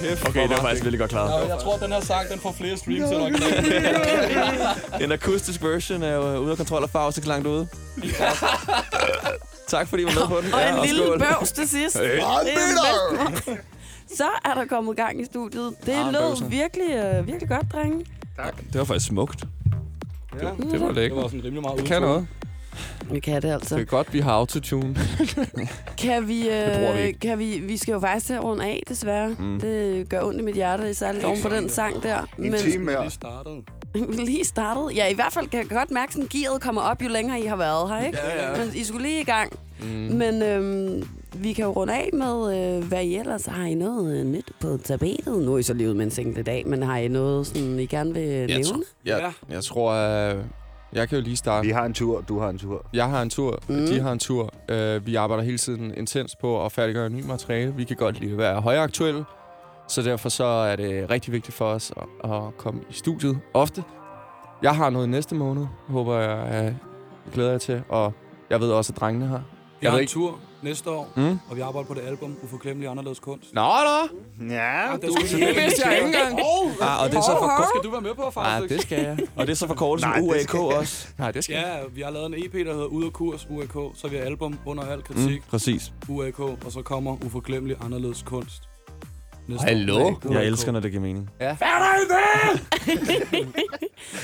kæft, 0.00 0.28
Okay, 0.28 0.42
det 0.42 0.50
var 0.50 0.56
faktisk 0.56 0.84
virkelig 0.84 0.98
godt 1.00 1.10
klaret. 1.10 1.46
Ja, 1.48 1.54
jeg 1.54 1.62
tror, 1.62 1.76
den 1.76 1.92
her 1.92 2.00
sang, 2.00 2.28
den 2.30 2.40
får 2.40 2.54
flere 2.58 2.76
streams 2.76 3.10
end 3.10 3.20
originalen. 3.22 3.64
En 5.04 5.12
akustisk 5.12 5.62
version 5.62 6.02
er 6.02 6.14
jo 6.14 6.36
ude 6.38 6.50
af 6.50 6.56
kontrol 6.56 6.82
og 6.82 6.90
farve, 6.90 7.12
så 7.12 7.20
langt 7.24 7.46
ude. 7.46 7.66
tak 9.68 9.88
fordi 9.88 10.02
I 10.02 10.06
var 10.06 10.12
med 10.12 10.28
på 10.28 10.40
den. 10.40 10.54
Og 10.54 10.60
en 10.68 10.76
Ja, 10.76 10.84
lille 10.84 11.04
skål. 11.06 11.18
bøvs 11.18 11.52
til 11.52 11.68
sidst. 11.68 11.98
Hey. 11.98 12.04
Det 12.04 12.18
er 12.22 12.38
bedst. 13.34 13.60
Så 14.08 14.24
er 14.44 14.54
der 14.54 14.64
kommet 14.64 14.96
gang 14.96 15.20
i 15.20 15.24
studiet. 15.24 15.74
Det 15.86 15.92
Ah, 15.92 16.12
lød 16.12 16.48
virkelig, 16.48 16.90
øh, 16.90 17.26
virkelig 17.26 17.48
godt, 17.48 17.72
drenge. 17.72 18.04
Det 18.72 18.78
var 18.78 18.84
faktisk 18.84 19.06
smukt. 19.06 19.44
Ja, 20.42 20.48
det 20.72 20.80
var 20.80 20.92
lækkert. 20.92 21.16
Det 21.16 21.22
var 21.22 21.28
sådan 21.28 21.44
rimelig 21.44 21.62
meget 21.62 21.78
Det 21.78 21.86
kan 21.86 22.02
noget. 22.02 22.26
Vi 23.10 23.20
kan 23.20 23.42
det 23.42 23.50
altså. 23.52 23.74
Det 23.74 23.82
er 23.82 23.86
godt, 23.86 24.12
vi 24.12 24.20
har 24.20 24.32
autotune. 24.32 24.96
Kan 25.98 26.28
vi, 26.28 26.42
vi 26.42 26.48
øh, 26.48 26.98
ikke. 27.06 27.18
kan 27.18 27.38
vi, 27.38 27.58
vi 27.58 27.76
skal 27.76 27.92
jo 27.92 28.00
faktisk 28.00 28.26
til 28.26 28.34
at 28.34 28.44
runde 28.44 28.64
af, 28.64 28.82
desværre. 28.88 29.28
Mm. 29.38 29.60
Det 29.60 30.08
gør 30.08 30.22
ondt 30.22 30.40
i 30.40 30.42
mit 30.42 30.54
hjerte, 30.54 30.94
særligt 30.94 31.24
oven 31.24 31.42
på 31.42 31.48
den 31.48 31.68
sang 31.68 32.02
der. 32.02 32.26
En 32.38 32.54
time 32.58 32.84
mere. 32.84 33.04
Vi 33.04 33.10
startede. 33.10 33.62
vi 34.08 34.16
lige 34.16 34.44
startet. 34.44 34.96
Ja, 34.96 35.06
i 35.08 35.14
hvert 35.14 35.32
fald 35.32 35.48
kan 35.48 35.60
jeg 35.60 35.68
godt 35.68 35.90
mærke, 35.90 36.20
at 36.22 36.28
gearet 36.28 36.60
kommer 36.60 36.82
op, 36.82 37.02
jo 37.02 37.08
længere 37.08 37.40
I 37.40 37.46
har 37.46 37.56
været 37.56 37.88
her, 37.88 38.06
ikke? 38.06 38.18
Ja, 38.18 38.50
ja. 38.52 38.64
Men 38.64 38.74
I 38.76 38.84
skulle 38.84 39.06
lige 39.06 39.20
i 39.20 39.24
gang. 39.24 39.52
Mm. 39.80 39.86
Men 39.88 40.42
øhm, 40.42 41.08
vi 41.42 41.52
kan 41.52 41.64
jo 41.64 41.70
runde 41.70 41.94
af 41.94 42.10
med, 42.12 42.76
øh, 42.78 42.84
hvad 42.88 43.02
I 43.04 43.16
ellers 43.16 43.46
har 43.46 43.64
I 43.66 43.74
noget 43.74 44.18
øh, 44.20 44.26
nyt 44.26 44.52
på 44.60 44.76
tapetet? 44.84 45.42
Nu 45.44 45.54
er 45.54 45.58
I 45.58 45.62
så 45.62 45.74
lige 45.74 45.86
ude 45.88 45.94
med 45.96 46.04
en 46.04 46.10
single 46.10 46.40
i 46.40 46.42
dag, 46.44 46.66
men 46.68 46.82
har 46.82 46.96
I 46.98 47.08
noget, 47.08 47.46
sådan, 47.46 47.78
I 47.78 47.86
gerne 47.86 48.14
vil 48.14 48.22
Jeg, 48.22 48.46
nævne? 48.46 48.64
tror, 48.64 48.82
jeg, 49.04 49.32
jeg 49.50 49.64
tror, 49.64 49.92
at 49.92 50.36
jeg 50.92 51.08
kan 51.08 51.18
jo 51.18 51.24
lige 51.24 51.36
starte. 51.36 51.66
Vi 51.66 51.72
har 51.72 51.84
en 51.84 51.94
tur, 51.94 52.20
du 52.20 52.38
har 52.38 52.48
en 52.48 52.58
tur. 52.58 52.86
Jeg 52.92 53.08
har 53.10 53.22
en 53.22 53.30
tur, 53.30 53.58
Mm. 53.68 53.74
de 53.86 54.00
har 54.00 54.12
en 54.12 54.18
tur. 54.18 54.50
Uh, 54.72 55.06
vi 55.06 55.14
arbejder 55.14 55.42
hele 55.44 55.58
tiden 55.58 55.94
intens 55.96 56.36
på 56.40 56.64
at 56.64 56.72
færdiggøre 56.72 57.10
ny 57.10 57.22
materiale. 57.24 57.74
Vi 57.74 57.84
kan 57.84 57.96
godt 57.96 58.20
lide 58.20 58.32
at 58.32 58.38
være 58.38 58.60
højaktuelle. 58.60 59.24
Så 59.88 60.02
derfor 60.02 60.28
så 60.28 60.44
er 60.44 60.76
det 60.76 61.10
rigtig 61.10 61.32
vigtigt 61.32 61.56
for 61.56 61.64
os 61.64 61.92
at, 62.24 62.30
at 62.32 62.56
komme 62.56 62.80
i 62.90 62.92
studiet 62.92 63.38
ofte. 63.54 63.82
Jeg 64.62 64.76
har 64.76 64.90
noget 64.90 65.08
næste 65.08 65.34
måned, 65.34 65.66
håber 65.88 66.18
jeg, 66.18 66.74
uh, 67.26 67.32
glæder 67.34 67.50
jeg 67.50 67.60
til. 67.60 67.82
Og 67.88 68.12
jeg 68.50 68.60
ved 68.60 68.70
også, 68.70 68.92
at 68.92 69.00
drengene 69.00 69.26
har. 69.26 69.42
Jeg 69.82 69.90
har 69.90 69.96
ved 69.96 70.02
en 70.02 70.08
tur 70.08 70.38
næste 70.64 70.90
år, 70.90 71.08
Mm. 71.16 71.38
og 71.50 71.56
vi 71.56 71.60
arbejder 71.60 71.86
på 71.88 71.94
det 71.94 72.00
album 72.00 72.36
Uforglemmelig 72.42 72.90
Anderledes 72.90 73.18
Kunst. 73.20 73.54
Nå, 73.54 73.60
nå! 73.60 74.48
Ja, 74.54 74.82
det 74.92 75.02
Det 75.02 75.12
vidste 75.56 75.88
jeg 75.88 75.94
ikke 75.96 76.06
engang. 76.06 76.38
Ah, 76.80 77.02
og 77.02 77.10
det 77.10 77.16
er 77.16 77.22
så 77.22 77.36
for 77.38 77.56
Hvad 77.58 77.66
skal 77.74 77.84
du 77.84 77.90
være 77.90 78.00
med 78.00 78.14
på, 78.14 78.22
Nej, 78.22 78.30
faktisk? 78.32 78.72
det 78.74 78.82
skal 78.82 78.98
jeg. 79.04 79.18
Og 79.36 79.46
det 79.46 79.52
er 79.52 79.56
så 79.56 79.66
forkortelsen 79.66 80.10
Nej, 80.10 80.18
det 80.18 80.26
UAK 80.54 80.54
også. 80.54 81.08
Nej, 81.18 81.30
det 81.30 81.44
skal 81.44 81.54
Ja, 81.54 81.74
vi 81.94 82.00
har 82.00 82.10
lavet 82.10 82.26
en 82.26 82.34
EP, 82.44 82.52
der 82.52 82.72
hedder 82.72 82.86
Ud 82.86 83.04
af 83.04 83.12
kurs, 83.12 83.46
UAK. 83.50 83.74
Så 83.94 84.08
vi 84.08 84.16
har 84.16 84.24
album 84.24 84.58
under 84.66 84.84
al 84.84 85.02
kritik, 85.02 85.38
Mm, 85.40 85.44
præcis. 85.50 85.92
UAK, 86.08 86.38
og 86.40 86.58
så 86.68 86.82
kommer 86.82 87.24
Uforglemmelig 87.24 87.76
Anderledes 87.84 88.22
Kunst. 88.22 88.62
Næste 89.48 89.64
Hallo? 89.64 90.14
Jeg 90.30 90.44
elsker, 90.44 90.72
når 90.72 90.80
det 90.80 90.90
giver 90.90 91.02
mening. 91.02 91.30
Ja. 91.40 91.56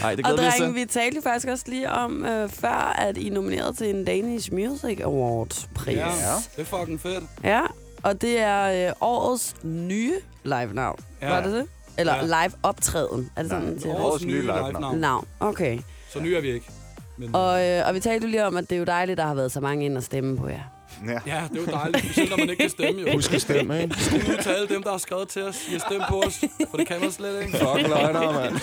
Nej, 0.02 0.14
det 0.14 0.26
Og 0.26 0.32
glæder 0.34 0.42
vi 0.42 0.46
os 0.48 0.54
drenge, 0.54 0.66
til. 0.66 0.74
vi 0.74 0.84
talte 0.84 1.16
jo 1.16 1.22
faktisk 1.22 1.48
også 1.48 1.64
lige 1.68 1.90
om 1.90 2.24
øh, 2.24 2.48
før, 2.48 2.94
at 2.98 3.16
I 3.16 3.28
er 3.28 3.32
nomineret 3.32 3.76
til 3.78 3.90
en 3.94 4.04
Danish 4.04 4.52
Music 4.52 5.00
Award-pris. 5.00 5.96
Ja, 5.96 6.04
det 6.56 6.62
er 6.62 6.64
fucking 6.64 7.00
fedt. 7.00 7.24
Ja, 7.44 7.60
og 8.02 8.22
det 8.22 8.40
er 8.40 8.88
øh, 8.88 8.92
årets 9.00 9.54
nye 9.62 10.14
live-navn. 10.44 10.98
Ja. 11.22 11.28
Var 11.28 11.42
det 11.42 11.52
det? 11.52 11.66
Eller 11.98 12.14
Ja. 12.16 12.22
live-optræden. 12.46 13.30
Er 13.36 13.42
det 13.42 13.50
sådan, 13.50 13.74
det 13.74 13.82
siger? 13.82 14.00
årets 14.00 14.24
nye 14.24 14.40
live-navn. 14.40 14.98
Navn, 14.98 15.26
okay. 15.40 15.78
Så 16.12 16.20
ny 16.20 16.26
er 16.26 16.40
vi 16.40 16.50
ikke. 16.52 16.66
Men, 17.16 17.34
Og, 17.34 17.66
øh, 17.68 17.88
og 17.88 17.94
vi 17.94 18.00
talte 18.00 18.26
jo 18.26 18.30
lige 18.30 18.46
om, 18.46 18.56
at 18.56 18.70
det 18.70 18.76
er 18.76 18.78
jo 18.78 18.84
dejligt, 18.84 19.18
der 19.18 19.24
har 19.26 19.34
været 19.34 19.52
så 19.52 19.60
mange 19.60 19.84
ind 19.84 19.96
og 19.96 20.02
stemme 20.02 20.36
på 20.36 20.48
jer. 20.48 20.62
Ja. 21.06 21.12
Ja, 21.26 21.42
det 21.52 21.58
er 21.58 21.62
jo 21.62 21.66
dejligt, 21.66 22.04
specielt 22.04 22.30
når 22.30 22.36
man 22.36 22.50
ikke 22.50 22.60
kan 22.60 22.70
stemme. 22.70 23.00
Jo. 23.00 23.12
Husk 23.12 23.34
at 23.34 23.40
stemme, 23.40 23.82
ikke? 23.82 23.94
Skud 24.00 24.18
ud 24.18 24.42
til 24.42 24.50
alle 24.50 24.68
dem, 24.68 24.82
der 24.82 24.90
har 24.90 24.98
skrevet 24.98 25.28
til 25.28 25.42
os. 25.42 25.68
I 25.68 25.72
har 25.72 25.78
stemt 25.78 26.02
på 26.08 26.22
os, 26.26 26.44
for 26.70 26.76
det 26.76 26.86
kan 26.86 27.00
man 27.00 27.10
slet 27.12 27.40
ikke. 27.40 27.52
Fuck 27.52 27.88
løgner, 27.88 28.32
mand. 28.32 28.54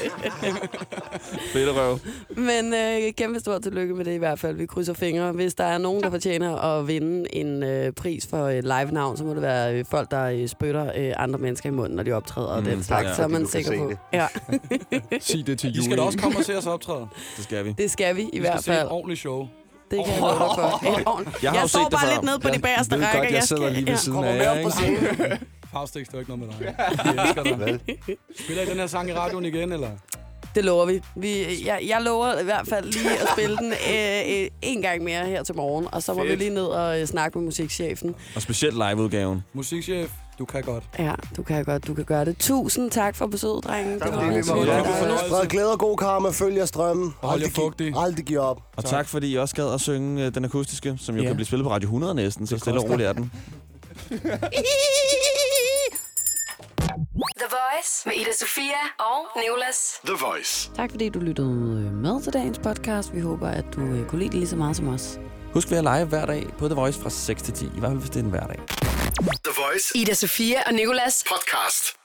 Fedt 1.54 1.70
røv. 1.76 2.00
Men 2.30 2.74
øh, 2.74 3.14
kæmpe 3.14 3.40
stort 3.40 3.62
tillykke 3.64 3.94
med 3.96 4.06
det 4.06 4.14
i 4.14 4.18
hvert 4.18 4.40
fald. 4.40 4.56
Vi 4.56 4.66
krydser 4.66 4.94
fingre. 4.94 5.32
Hvis 5.32 5.54
der 5.54 5.64
er 5.64 5.78
nogen, 5.78 6.04
der 6.04 6.10
fortjener 6.12 6.56
at 6.56 6.88
vinde 6.88 7.36
en 7.36 7.64
øh, 7.64 7.92
pris 7.94 8.28
for 8.28 8.48
et 8.50 8.64
live-navn, 8.64 9.18
så 9.18 9.24
må 9.24 9.34
det 9.34 9.42
være 9.42 9.74
øh, 9.80 9.86
folk, 9.92 10.12
der 10.12 10.24
øh, 10.24 10.48
spytter 10.48 10.92
øh, 10.98 11.14
andre 11.18 11.40
mennesker 11.40 11.70
i 11.70 11.74
munden, 11.74 11.96
når 11.96 12.04
de 12.04 12.12
optræder 12.12 12.48
og 12.48 12.64
Mm, 12.64 12.70
den 12.70 12.84
slags. 12.84 13.16
så 13.16 13.24
er 13.24 13.28
man 13.28 13.48
sikker 13.48 13.78
på. 13.78 13.90
det. 13.90 13.98
Ja, 14.14 14.28
Sig 15.20 15.48
det 15.48 15.60
til 15.60 15.68
I 15.70 15.72
Julie. 15.72 15.84
skal 15.86 15.98
da 15.98 16.02
også 16.04 16.18
komme 16.20 16.38
og 16.38 16.44
se 16.44 16.58
os 16.58 16.66
optræde. 16.68 17.08
Det 17.38 17.44
skal 17.44 17.66
vi. 17.66 17.76
det 17.78 17.92
skal 17.92 18.16
vi 18.16 18.22
i 18.22 18.26
Vi 18.26 18.30
skal 18.32 18.42
hvert 18.42 18.64
se 18.64 18.72
et 18.72 18.78
fald. 18.78 18.88
ordentligt 18.92 19.20
show. 19.20 19.48
Det 19.92 20.06
kan 20.06 20.14
jeg 20.14 20.22
love 20.22 20.32
dig 20.40 20.40
for. 20.40 21.00
Et 21.00 21.08
ordentligt. 21.08 21.44
Jeg 21.44 21.52
har 21.52 21.60
Jeg 21.60 21.70
står 21.70 21.80
set 21.80 21.92
det 21.92 22.00
bare 22.00 22.10
lidt 22.14 22.24
nede 22.24 22.40
på 22.40 22.48
de 22.48 22.54
Jeg 22.54 22.62
bagerste 22.62 22.96
ved 23.00 23.06
rækker. 23.06 23.22
godt, 23.22 23.32
jeg 23.34 23.44
sidder 23.44 23.70
lige 23.70 23.88
ved 23.88 23.98
siden 23.98 24.24
af 24.24 24.38
jer, 24.44 24.64
på 24.64 24.70
scenen. 24.70 25.00
Faustix, 25.72 26.06
det 26.08 26.14
er 26.16 26.20
ikke 26.20 26.38
noget 26.38 26.58
med 26.60 26.66
dig. 26.68 26.76
Vi 27.04 27.10
elsker 27.22 27.44
dig. 27.44 27.80
Spiller 28.44 28.64
I 28.64 28.66
den 28.66 28.78
her 28.78 28.88
sang 28.88 29.10
i 29.10 29.14
radioen 29.14 29.46
igen, 29.46 29.72
eller? 29.72 29.90
Det 30.56 30.66
lover 30.66 30.86
vi. 30.86 31.02
vi 31.16 31.46
jeg, 31.66 31.80
jeg 31.88 32.02
lover 32.02 32.40
i 32.40 32.44
hvert 32.44 32.68
fald 32.68 32.86
lige 32.86 33.10
at 33.12 33.28
spille 33.34 33.58
den 33.58 33.72
øh, 33.72 34.42
øh, 34.42 34.48
en 34.62 34.82
gang 34.82 35.04
mere 35.04 35.26
her 35.26 35.44
til 35.44 35.56
morgen, 35.56 35.88
og 35.92 36.04
så 36.04 36.14
må 36.14 36.20
Fedt. 36.20 36.32
vi 36.32 36.36
lige 36.36 36.50
ned 36.54 36.64
og 36.66 37.02
øh, 37.02 37.08
snakke 37.08 37.38
med 37.38 37.46
musikchefen. 37.46 38.16
Og 38.36 38.42
specielt 38.42 38.74
liveudgaven. 38.74 39.44
Musikchef, 39.54 40.10
du 40.40 40.46
kan 40.46 40.64
godt. 40.64 40.84
Ja, 41.00 41.14
du 41.38 41.44
kan 41.44 41.66
godt, 41.66 41.88
du 41.88 41.94
kan 41.94 42.06
gøre 42.06 42.26
det. 42.26 42.38
Tusind 42.38 42.92
tak 42.92 43.16
for 43.16 43.28
besøget, 43.28 43.64
drenge. 43.64 43.94
Det 43.94 44.02
var 44.02 44.12
måtte. 44.12 44.22
hyggeligt. 44.26 44.68
Ja. 44.68 44.82
fornøjelse. 44.82 45.26
Spred 45.28 45.48
glæde 45.48 45.72
og 45.72 45.80
god 45.80 45.98
karma, 45.98 46.30
følg 46.30 46.56
jer 46.58 46.66
strømmen. 46.66 47.16
Og 47.22 47.30
hold 47.30 47.42
jer 47.42 47.50
fugtige. 47.56 47.94
Aldrig 47.98 48.26
giv 48.26 48.40
op. 48.40 48.62
Og 48.78 48.86
tak, 48.86 49.08
fordi 49.08 49.32
I 49.34 49.36
også 49.38 49.56
gad 49.56 49.74
at 49.74 49.82
synge 49.82 50.26
øh, 50.26 50.36
den 50.36 50.46
akustiske, 50.46 50.98
som 51.00 51.16
jo 51.16 51.22
Ja. 51.22 51.28
kan 51.28 51.36
blive 51.36 51.46
spillet 51.46 51.66
på 51.66 51.72
Radio 51.72 51.88
100 51.88 52.16
næsten, 52.16 52.48
så 52.48 52.58
stille 52.58 52.80
og 52.80 52.90
roligt 52.90 53.08
er 53.10 53.14
den. 53.14 53.32
The 57.42 57.48
Voice 57.58 57.92
med 58.06 58.14
Ida 58.16 58.32
Sofia 58.40 58.82
og 59.00 59.42
Nicolas. 59.42 59.78
The 60.06 60.16
Voice. 60.28 60.72
Tak 60.76 60.92
fordi 60.92 61.10
du 61.10 61.20
lyttede 61.20 61.48
øh, 61.88 61.94
med 61.94 62.22
til 62.22 62.34
dagens 62.34 62.60
podcast. 62.60 63.16
Vi 63.16 63.20
håber, 63.20 63.48
at 63.48 63.66
du 63.76 63.82
øh, 63.82 64.06
kunne 64.08 64.20
lide 64.20 64.30
det 64.32 64.38
lige 64.40 64.48
så 64.48 64.56
meget 64.56 64.76
som 64.76 64.88
os. 64.88 65.20
Husk, 65.54 65.70
vi 65.72 65.76
er 65.76 65.82
live 65.82 66.06
hver 66.06 66.26
dag 66.26 66.48
på 66.60 66.68
The 66.68 66.76
Voice 66.76 67.02
fra 67.02 67.10
6 67.10 67.42
til 67.42 67.54
10. 67.54 67.66
I 67.66 67.70
hvert 67.80 67.90
fald, 67.90 68.00
hvis 68.00 68.10
det 68.10 68.20
er 68.20 68.24
en 68.24 68.30
hverdag. 68.30 68.60
The 69.48 69.54
Voice 69.64 69.92
Ida 69.96 70.14
Sofia 70.14 70.64
og 70.68 70.74
Nicolas. 70.74 71.24
podcast. 71.30 71.97